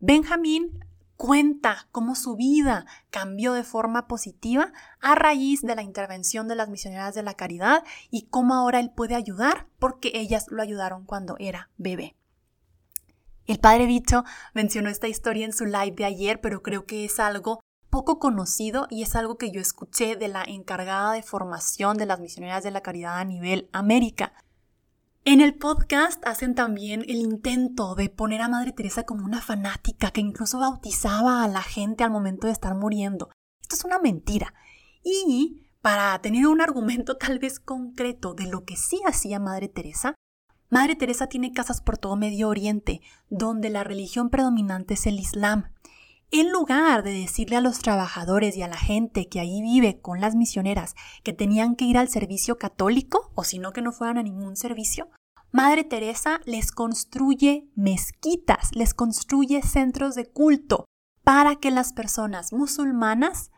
Benjamín 0.00 0.84
cuenta 1.18 1.88
cómo 1.90 2.14
su 2.14 2.36
vida 2.36 2.86
cambió 3.10 3.52
de 3.52 3.64
forma 3.64 4.06
positiva 4.06 4.72
a 5.00 5.16
raíz 5.16 5.60
de 5.62 5.74
la 5.74 5.82
intervención 5.82 6.46
de 6.46 6.54
las 6.54 6.70
misioneras 6.70 7.14
de 7.14 7.24
la 7.24 7.34
caridad 7.34 7.84
y 8.08 8.28
cómo 8.28 8.54
ahora 8.54 8.78
él 8.78 8.92
puede 8.94 9.16
ayudar 9.16 9.66
porque 9.80 10.12
ellas 10.14 10.46
lo 10.48 10.62
ayudaron 10.62 11.04
cuando 11.04 11.34
era 11.40 11.70
bebé. 11.76 12.14
El 13.46 13.58
padre 13.58 13.86
Bicho 13.86 14.24
mencionó 14.54 14.90
esta 14.90 15.08
historia 15.08 15.44
en 15.44 15.52
su 15.52 15.64
live 15.64 15.94
de 15.96 16.04
ayer, 16.04 16.40
pero 16.40 16.62
creo 16.62 16.86
que 16.86 17.04
es 17.04 17.18
algo 17.18 17.60
poco 17.90 18.20
conocido 18.20 18.86
y 18.88 19.02
es 19.02 19.16
algo 19.16 19.38
que 19.38 19.50
yo 19.50 19.60
escuché 19.60 20.14
de 20.14 20.28
la 20.28 20.44
encargada 20.44 21.12
de 21.12 21.22
formación 21.22 21.96
de 21.96 22.06
las 22.06 22.20
misioneras 22.20 22.62
de 22.62 22.70
la 22.70 22.82
caridad 22.82 23.18
a 23.18 23.24
nivel 23.24 23.68
América. 23.72 24.34
En 25.24 25.40
el 25.40 25.54
podcast 25.54 26.26
hacen 26.26 26.54
también 26.54 27.02
el 27.02 27.16
intento 27.16 27.94
de 27.94 28.08
poner 28.08 28.40
a 28.40 28.48
Madre 28.48 28.72
Teresa 28.72 29.04
como 29.04 29.24
una 29.24 29.42
fanática 29.42 30.10
que 30.10 30.20
incluso 30.20 30.58
bautizaba 30.58 31.44
a 31.44 31.48
la 31.48 31.62
gente 31.62 32.04
al 32.04 32.10
momento 32.10 32.46
de 32.46 32.52
estar 32.52 32.74
muriendo. 32.74 33.30
Esto 33.60 33.76
es 33.76 33.84
una 33.84 33.98
mentira. 33.98 34.54
Y 35.02 35.66
para 35.82 36.18
tener 36.20 36.46
un 36.46 36.60
argumento 36.60 37.16
tal 37.16 37.38
vez 37.38 37.60
concreto 37.60 38.34
de 38.34 38.46
lo 38.46 38.64
que 38.64 38.76
sí 38.76 39.00
hacía 39.06 39.38
Madre 39.38 39.68
Teresa, 39.68 40.14
Madre 40.70 40.96
Teresa 40.96 41.28
tiene 41.28 41.52
casas 41.52 41.80
por 41.80 41.98
todo 41.98 42.16
Medio 42.16 42.48
Oriente, 42.48 43.00
donde 43.30 43.70
la 43.70 43.84
religión 43.84 44.28
predominante 44.28 44.94
es 44.94 45.06
el 45.06 45.18
Islam. 45.18 45.72
En 46.30 46.52
lugar 46.52 47.02
de 47.04 47.12
decirle 47.12 47.56
a 47.56 47.62
los 47.62 47.78
trabajadores 47.78 48.54
y 48.54 48.62
a 48.62 48.68
la 48.68 48.76
gente 48.76 49.28
que 49.28 49.40
ahí 49.40 49.62
vive 49.62 50.00
con 50.02 50.20
las 50.20 50.34
misioneras 50.34 50.94
que 51.22 51.32
tenían 51.32 51.74
que 51.74 51.86
ir 51.86 51.96
al 51.96 52.08
servicio 52.08 52.58
católico, 52.58 53.32
o 53.34 53.44
si 53.44 53.58
no 53.58 53.72
que 53.72 53.80
no 53.80 53.92
fueran 53.92 54.18
a 54.18 54.22
ningún 54.22 54.54
servicio, 54.54 55.08
Madre 55.52 55.84
Teresa 55.84 56.40
les 56.44 56.70
construye 56.70 57.70
mezquitas, 57.74 58.70
les 58.74 58.92
construye 58.92 59.62
centros 59.62 60.14
de 60.14 60.26
culto 60.26 60.84
para 61.24 61.56
que 61.56 61.70
las 61.70 61.94
personas 61.94 62.52
musulmanas 62.52 63.50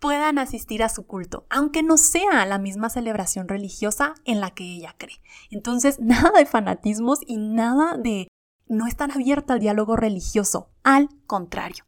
puedan 0.00 0.38
asistir 0.38 0.82
a 0.82 0.88
su 0.88 1.06
culto, 1.06 1.46
aunque 1.48 1.84
no 1.84 1.96
sea 1.96 2.44
la 2.44 2.58
misma 2.58 2.90
celebración 2.90 3.46
religiosa 3.46 4.14
en 4.24 4.40
la 4.40 4.50
que 4.50 4.64
ella 4.64 4.96
cree. 4.98 5.20
Entonces, 5.50 5.98
nada 6.00 6.32
de 6.36 6.46
fanatismos 6.46 7.20
y 7.24 7.36
nada 7.36 7.96
de 7.96 8.26
no 8.66 8.88
estar 8.88 9.12
abierta 9.12 9.54
al 9.54 9.60
diálogo 9.60 9.94
religioso, 9.94 10.70
al 10.82 11.08
contrario. 11.26 11.84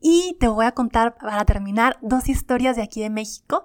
Y 0.00 0.36
te 0.40 0.48
voy 0.48 0.66
a 0.66 0.72
contar 0.72 1.16
para 1.18 1.44
terminar 1.44 1.98
dos 2.02 2.28
historias 2.28 2.76
de 2.76 2.82
aquí 2.82 3.00
de 3.00 3.10
México. 3.10 3.64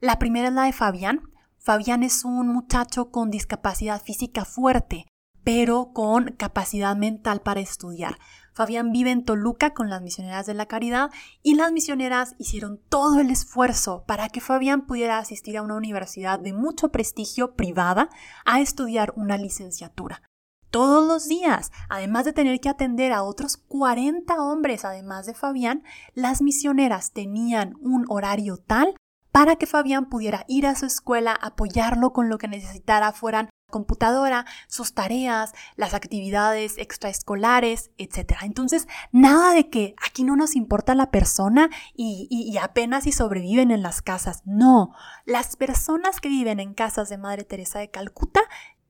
La 0.00 0.18
primera 0.18 0.48
es 0.48 0.54
la 0.54 0.64
de 0.64 0.72
Fabián. 0.72 1.22
Fabián 1.58 2.02
es 2.02 2.24
un 2.24 2.48
muchacho 2.48 3.10
con 3.10 3.30
discapacidad 3.30 4.00
física 4.00 4.44
fuerte, 4.44 5.06
pero 5.44 5.92
con 5.92 6.32
capacidad 6.36 6.96
mental 6.96 7.40
para 7.40 7.60
estudiar. 7.60 8.18
Fabián 8.54 8.90
vive 8.90 9.12
en 9.12 9.24
Toluca 9.24 9.72
con 9.72 9.88
las 9.88 10.02
misioneras 10.02 10.46
de 10.46 10.54
la 10.54 10.66
caridad 10.66 11.10
y 11.42 11.54
las 11.54 11.70
misioneras 11.70 12.34
hicieron 12.38 12.80
todo 12.88 13.20
el 13.20 13.30
esfuerzo 13.30 14.04
para 14.06 14.28
que 14.30 14.40
Fabián 14.40 14.84
pudiera 14.84 15.18
asistir 15.18 15.56
a 15.56 15.62
una 15.62 15.76
universidad 15.76 16.40
de 16.40 16.52
mucho 16.52 16.90
prestigio 16.90 17.54
privada 17.54 18.08
a 18.44 18.60
estudiar 18.60 19.12
una 19.14 19.38
licenciatura. 19.38 20.22
Todos 20.70 21.06
los 21.06 21.28
días, 21.28 21.72
además 21.88 22.24
de 22.24 22.32
tener 22.32 22.60
que 22.60 22.68
atender 22.68 23.12
a 23.12 23.22
otros 23.22 23.56
40 23.56 24.34
hombres, 24.42 24.84
además 24.84 25.24
de 25.26 25.34
Fabián, 25.34 25.82
las 26.14 26.42
misioneras 26.42 27.12
tenían 27.12 27.76
un 27.80 28.04
horario 28.08 28.58
tal 28.58 28.94
para 29.32 29.56
que 29.56 29.66
Fabián 29.66 30.08
pudiera 30.08 30.44
ir 30.48 30.66
a 30.66 30.74
su 30.74 30.84
escuela, 30.84 31.32
apoyarlo 31.32 32.12
con 32.12 32.28
lo 32.28 32.38
que 32.38 32.48
necesitara, 32.48 33.12
fueran 33.12 33.48
computadora, 33.70 34.46
sus 34.66 34.94
tareas, 34.94 35.52
las 35.76 35.94
actividades 35.94 36.78
extraescolares, 36.78 37.90
etc. 37.98 38.38
Entonces, 38.42 38.88
nada 39.12 39.52
de 39.52 39.68
que 39.68 39.94
aquí 40.04 40.24
no 40.24 40.36
nos 40.36 40.56
importa 40.56 40.94
la 40.94 41.10
persona 41.10 41.68
y, 41.94 42.26
y, 42.30 42.56
apenas 42.58 43.04
si 43.04 43.12
sobreviven 43.12 43.70
en 43.70 43.82
las 43.82 44.00
casas. 44.00 44.42
No, 44.46 44.94
las 45.26 45.56
personas 45.56 46.20
que 46.20 46.28
viven 46.28 46.60
en 46.60 46.74
casas 46.74 47.08
de 47.08 47.18
Madre 47.18 47.44
Teresa 47.44 47.78
de 47.78 47.90
Calcuta 47.90 48.40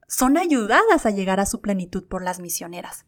son 0.09 0.37
ayudadas 0.37 1.07
a 1.07 1.11
llegar 1.11 1.39
a 1.39 1.47
su 1.47 1.61
plenitud 1.61 2.09
por 2.09 2.25
las 2.25 2.41
misioneras. 2.41 3.07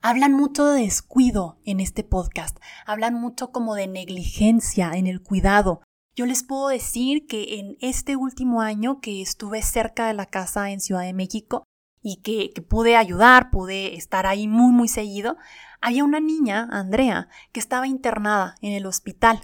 Hablan 0.00 0.32
mucho 0.32 0.66
de 0.66 0.82
descuido 0.82 1.58
en 1.64 1.80
este 1.80 2.04
podcast, 2.04 2.58
hablan 2.86 3.14
mucho 3.14 3.52
como 3.52 3.74
de 3.74 3.88
negligencia 3.88 4.92
en 4.94 5.06
el 5.06 5.22
cuidado, 5.22 5.82
yo 6.16 6.26
les 6.26 6.44
puedo 6.44 6.68
decir 6.68 7.26
que 7.26 7.58
en 7.58 7.76
este 7.80 8.14
último 8.14 8.60
año 8.60 9.00
que 9.00 9.20
estuve 9.20 9.62
cerca 9.62 10.06
de 10.06 10.14
la 10.14 10.26
casa 10.26 10.70
en 10.70 10.80
Ciudad 10.80 11.02
de 11.02 11.12
México 11.12 11.64
y 12.02 12.22
que, 12.22 12.52
pude 12.62 12.96
ayudar, 12.96 13.50
pude 13.50 13.96
estar 13.96 14.24
ahí 14.26 14.46
muy, 14.46 14.72
muy 14.72 14.86
seguido, 14.86 15.36
había 15.80 16.04
una 16.04 16.20
niña, 16.20 16.68
Andrea, 16.70 17.28
que 17.50 17.58
estaba 17.58 17.88
internada 17.88 18.54
en 18.60 18.74
el 18.74 18.86
hospital 18.86 19.40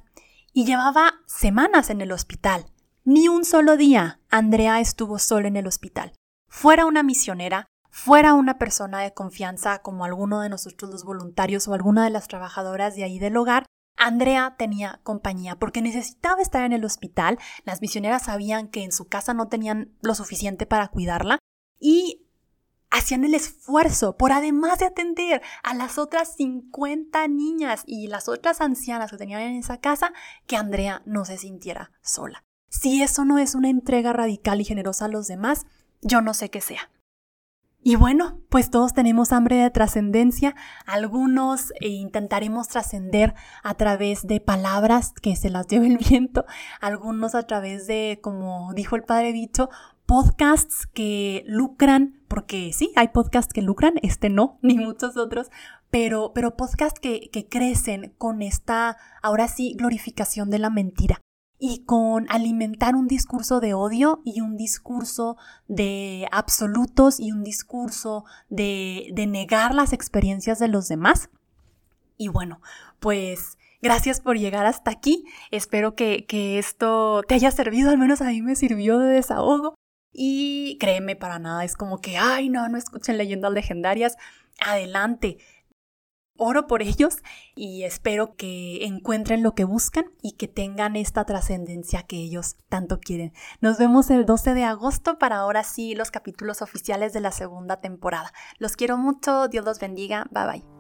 y 0.53 0.65
llevaba 0.65 1.15
semanas 1.27 1.91
en 1.91 2.03
el 2.03 2.13
hospital. 2.13 2.67
Ni 3.05 3.27
un 3.27 3.45
solo 3.45 3.77
día 3.77 4.21
Andrea 4.31 4.79
estuvo 4.79 5.19
sola 5.19 5.49
en 5.49 5.57
el 5.57 5.67
hospital. 5.67 6.13
Fuera 6.51 6.85
una 6.85 7.05
misionera, 7.05 7.69
fuera 7.91 8.35
una 8.35 8.59
persona 8.59 9.01
de 9.01 9.15
confianza 9.15 9.79
como 9.79 10.05
alguno 10.05 10.41
de 10.41 10.49
nosotros 10.49 10.91
los 10.91 11.05
voluntarios 11.05 11.69
o 11.69 11.75
alguna 11.75 12.05
de 12.05 12.11
las 12.11 12.27
trabajadoras 12.27 12.97
de 12.97 13.05
ahí 13.05 13.19
del 13.21 13.37
hogar, 13.37 13.67
Andrea 13.97 14.57
tenía 14.59 14.99
compañía 15.05 15.57
porque 15.57 15.81
necesitaba 15.81 16.43
estar 16.43 16.65
en 16.65 16.73
el 16.73 16.85
hospital. 16.85 17.39
Las 17.65 17.81
misioneras 17.81 18.25
sabían 18.25 18.69
que 18.69 18.83
en 18.83 18.93
su 18.93 19.07
casa 19.07 19.33
no 19.33 19.49
tenían 19.49 19.93
lo 20.01 20.15
suficiente 20.15 20.67
para 20.67 20.89
cuidarla 20.89 21.39
y 21.79 22.27
hacían 22.91 23.25
el 23.25 23.35
esfuerzo 23.35 24.17
por 24.17 24.33
además 24.33 24.81
de 24.81 24.87
atender 24.87 25.43
a 25.63 25.75
las 25.75 25.99
otras 25.99 26.35
50 26.37 27.29
niñas 27.29 27.85
y 27.87 28.09
las 28.09 28.29
otras 28.29 28.61
ancianas 28.61 29.11
que 29.11 29.19
tenían 29.19 29.43
en 29.43 29.57
esa 29.57 29.79
casa, 29.79 30.13
que 30.47 30.57
Andrea 30.57 31.03
no 31.07 31.25
se 31.25 31.39
sintiera 31.39 31.93
sola. 32.03 32.43
Si 32.71 33.03
eso 33.03 33.25
no 33.25 33.39
es 33.39 33.55
una 33.55 33.69
entrega 33.69 34.13
radical 34.13 34.61
y 34.61 34.65
generosa 34.65 35.05
a 35.05 35.09
los 35.09 35.27
demás, 35.27 35.67
yo 36.03 36.21
no 36.21 36.35
sé 36.35 36.51
qué 36.51 36.61
sea. 36.61 36.91
Y 37.83 37.97
bueno, 37.97 38.39
pues 38.51 38.71
todos 38.71 38.93
tenemos 38.93 39.33
hambre 39.33 39.57
de 39.57 39.71
trascendencia, 39.71 40.55
algunos 40.85 41.73
eh, 41.81 41.89
intentaremos 41.89 42.69
trascender 42.69 43.35
a 43.63 43.73
través 43.75 44.27
de 44.27 44.39
palabras 44.39 45.15
que 45.23 45.35
se 45.35 45.49
las 45.49 45.67
lleve 45.67 45.87
el 45.87 45.97
viento, 45.97 46.45
algunos 46.83 47.35
a 47.35 47.45
través 47.45 47.87
de, 47.87 48.19
como 48.23 48.75
dijo 48.75 48.97
el 48.97 49.05
padre 49.05 49.33
Bicho, 49.33 49.71
podcasts 50.05 50.87
que 50.93 51.43
lucran, 51.47 52.21
porque 52.29 52.73
sí, 52.75 52.93
hay 52.97 53.09
podcasts 53.09 53.55
que 53.55 53.63
lucran, 53.63 53.95
este 54.03 54.29
no, 54.29 54.59
ni 54.63 54.77
muchos 54.77 55.17
otros, 55.17 55.51
pero, 55.91 56.33
pero 56.35 56.59
podcasts 56.59 57.01
que, 57.01 57.31
que 57.33 57.49
crecen 57.49 58.13
con 58.19 58.43
esta, 58.43 58.99
ahora 59.23 59.49
sí, 59.49 59.75
glorificación 59.79 60.51
de 60.51 60.59
la 60.59 60.69
mentira 60.69 61.23
y 61.61 61.85
con 61.85 62.27
alimentar 62.31 62.97
un 62.97 63.07
discurso 63.07 63.61
de 63.61 63.75
odio 63.75 64.23
y 64.25 64.41
un 64.41 64.57
discurso 64.57 65.37
de 65.69 66.27
absolutos 66.33 67.21
y 67.21 67.33
un 67.33 67.45
discurso 67.45 68.25
de, 68.49 69.11
de 69.13 69.27
negar 69.27 69.75
las 69.75 69.93
experiencias 69.93 70.59
de 70.59 70.69
los 70.69 70.89
demás. 70.89 71.29
Y 72.17 72.29
bueno, 72.29 72.61
pues 72.99 73.57
Gracias 73.83 74.21
por 74.21 74.37
llegar 74.37 74.67
hasta 74.67 74.91
aquí. 74.91 75.25
Espero 75.51 75.95
que, 75.95 76.27
que, 76.27 76.59
esto 76.59 77.23
te 77.27 77.35
haya 77.35 77.51
servido, 77.51 77.91
al 77.91 77.97
menos 77.97 78.21
a 78.21 78.27
mí 78.27 78.43
me 78.43 78.55
sirvió 78.55 78.99
de 78.99 79.15
desahogo. 79.15 79.75
Y 80.13 80.77
créeme, 80.79 81.17
para 81.17 81.39
nada 81.39 81.65
es 81.65 81.77
como 81.77 81.99
que, 82.01 82.19
ay, 82.19 82.51
no, 82.51 82.69
no 82.69 82.77
escuchen 82.77 83.17
leyendas 83.17 83.53
legendarias. 83.53 84.17
Adelante. 84.61 85.39
Oro 86.43 86.67
por 86.67 86.81
ellos 86.81 87.19
y 87.55 87.83
espero 87.83 88.35
que 88.35 88.87
encuentren 88.87 89.43
lo 89.43 89.55
que 89.55 89.65
buscan 89.65 90.07
y 90.23 90.33
que 90.33 90.49
tengan 90.49 90.97
esta 90.97 91.27
trascendencia 91.27 92.05
que 92.05 92.17
ellos 92.17 92.57
tanto 92.71 92.99
quieren. 92.99 93.35
Nos 93.61 93.77
vemos 93.77 94.09
el 94.09 94.25
12 94.25 94.55
de 94.55 94.65
agosto 94.65 95.19
para 95.19 95.37
ahora 95.37 95.65
sí 95.65 95.95
los 95.95 96.11
capítulos 96.11 96.63
oficiales 96.63 97.13
de 97.13 97.21
la 97.21 97.31
segunda 97.31 97.83
temporada. 97.83 98.33
Los 98.59 98.77
quiero 98.77 98.97
mucho, 98.97 99.49
Dios 99.49 99.67
los 99.67 99.81
bendiga, 99.81 100.29
bye 100.31 100.47
bye. 100.47 100.80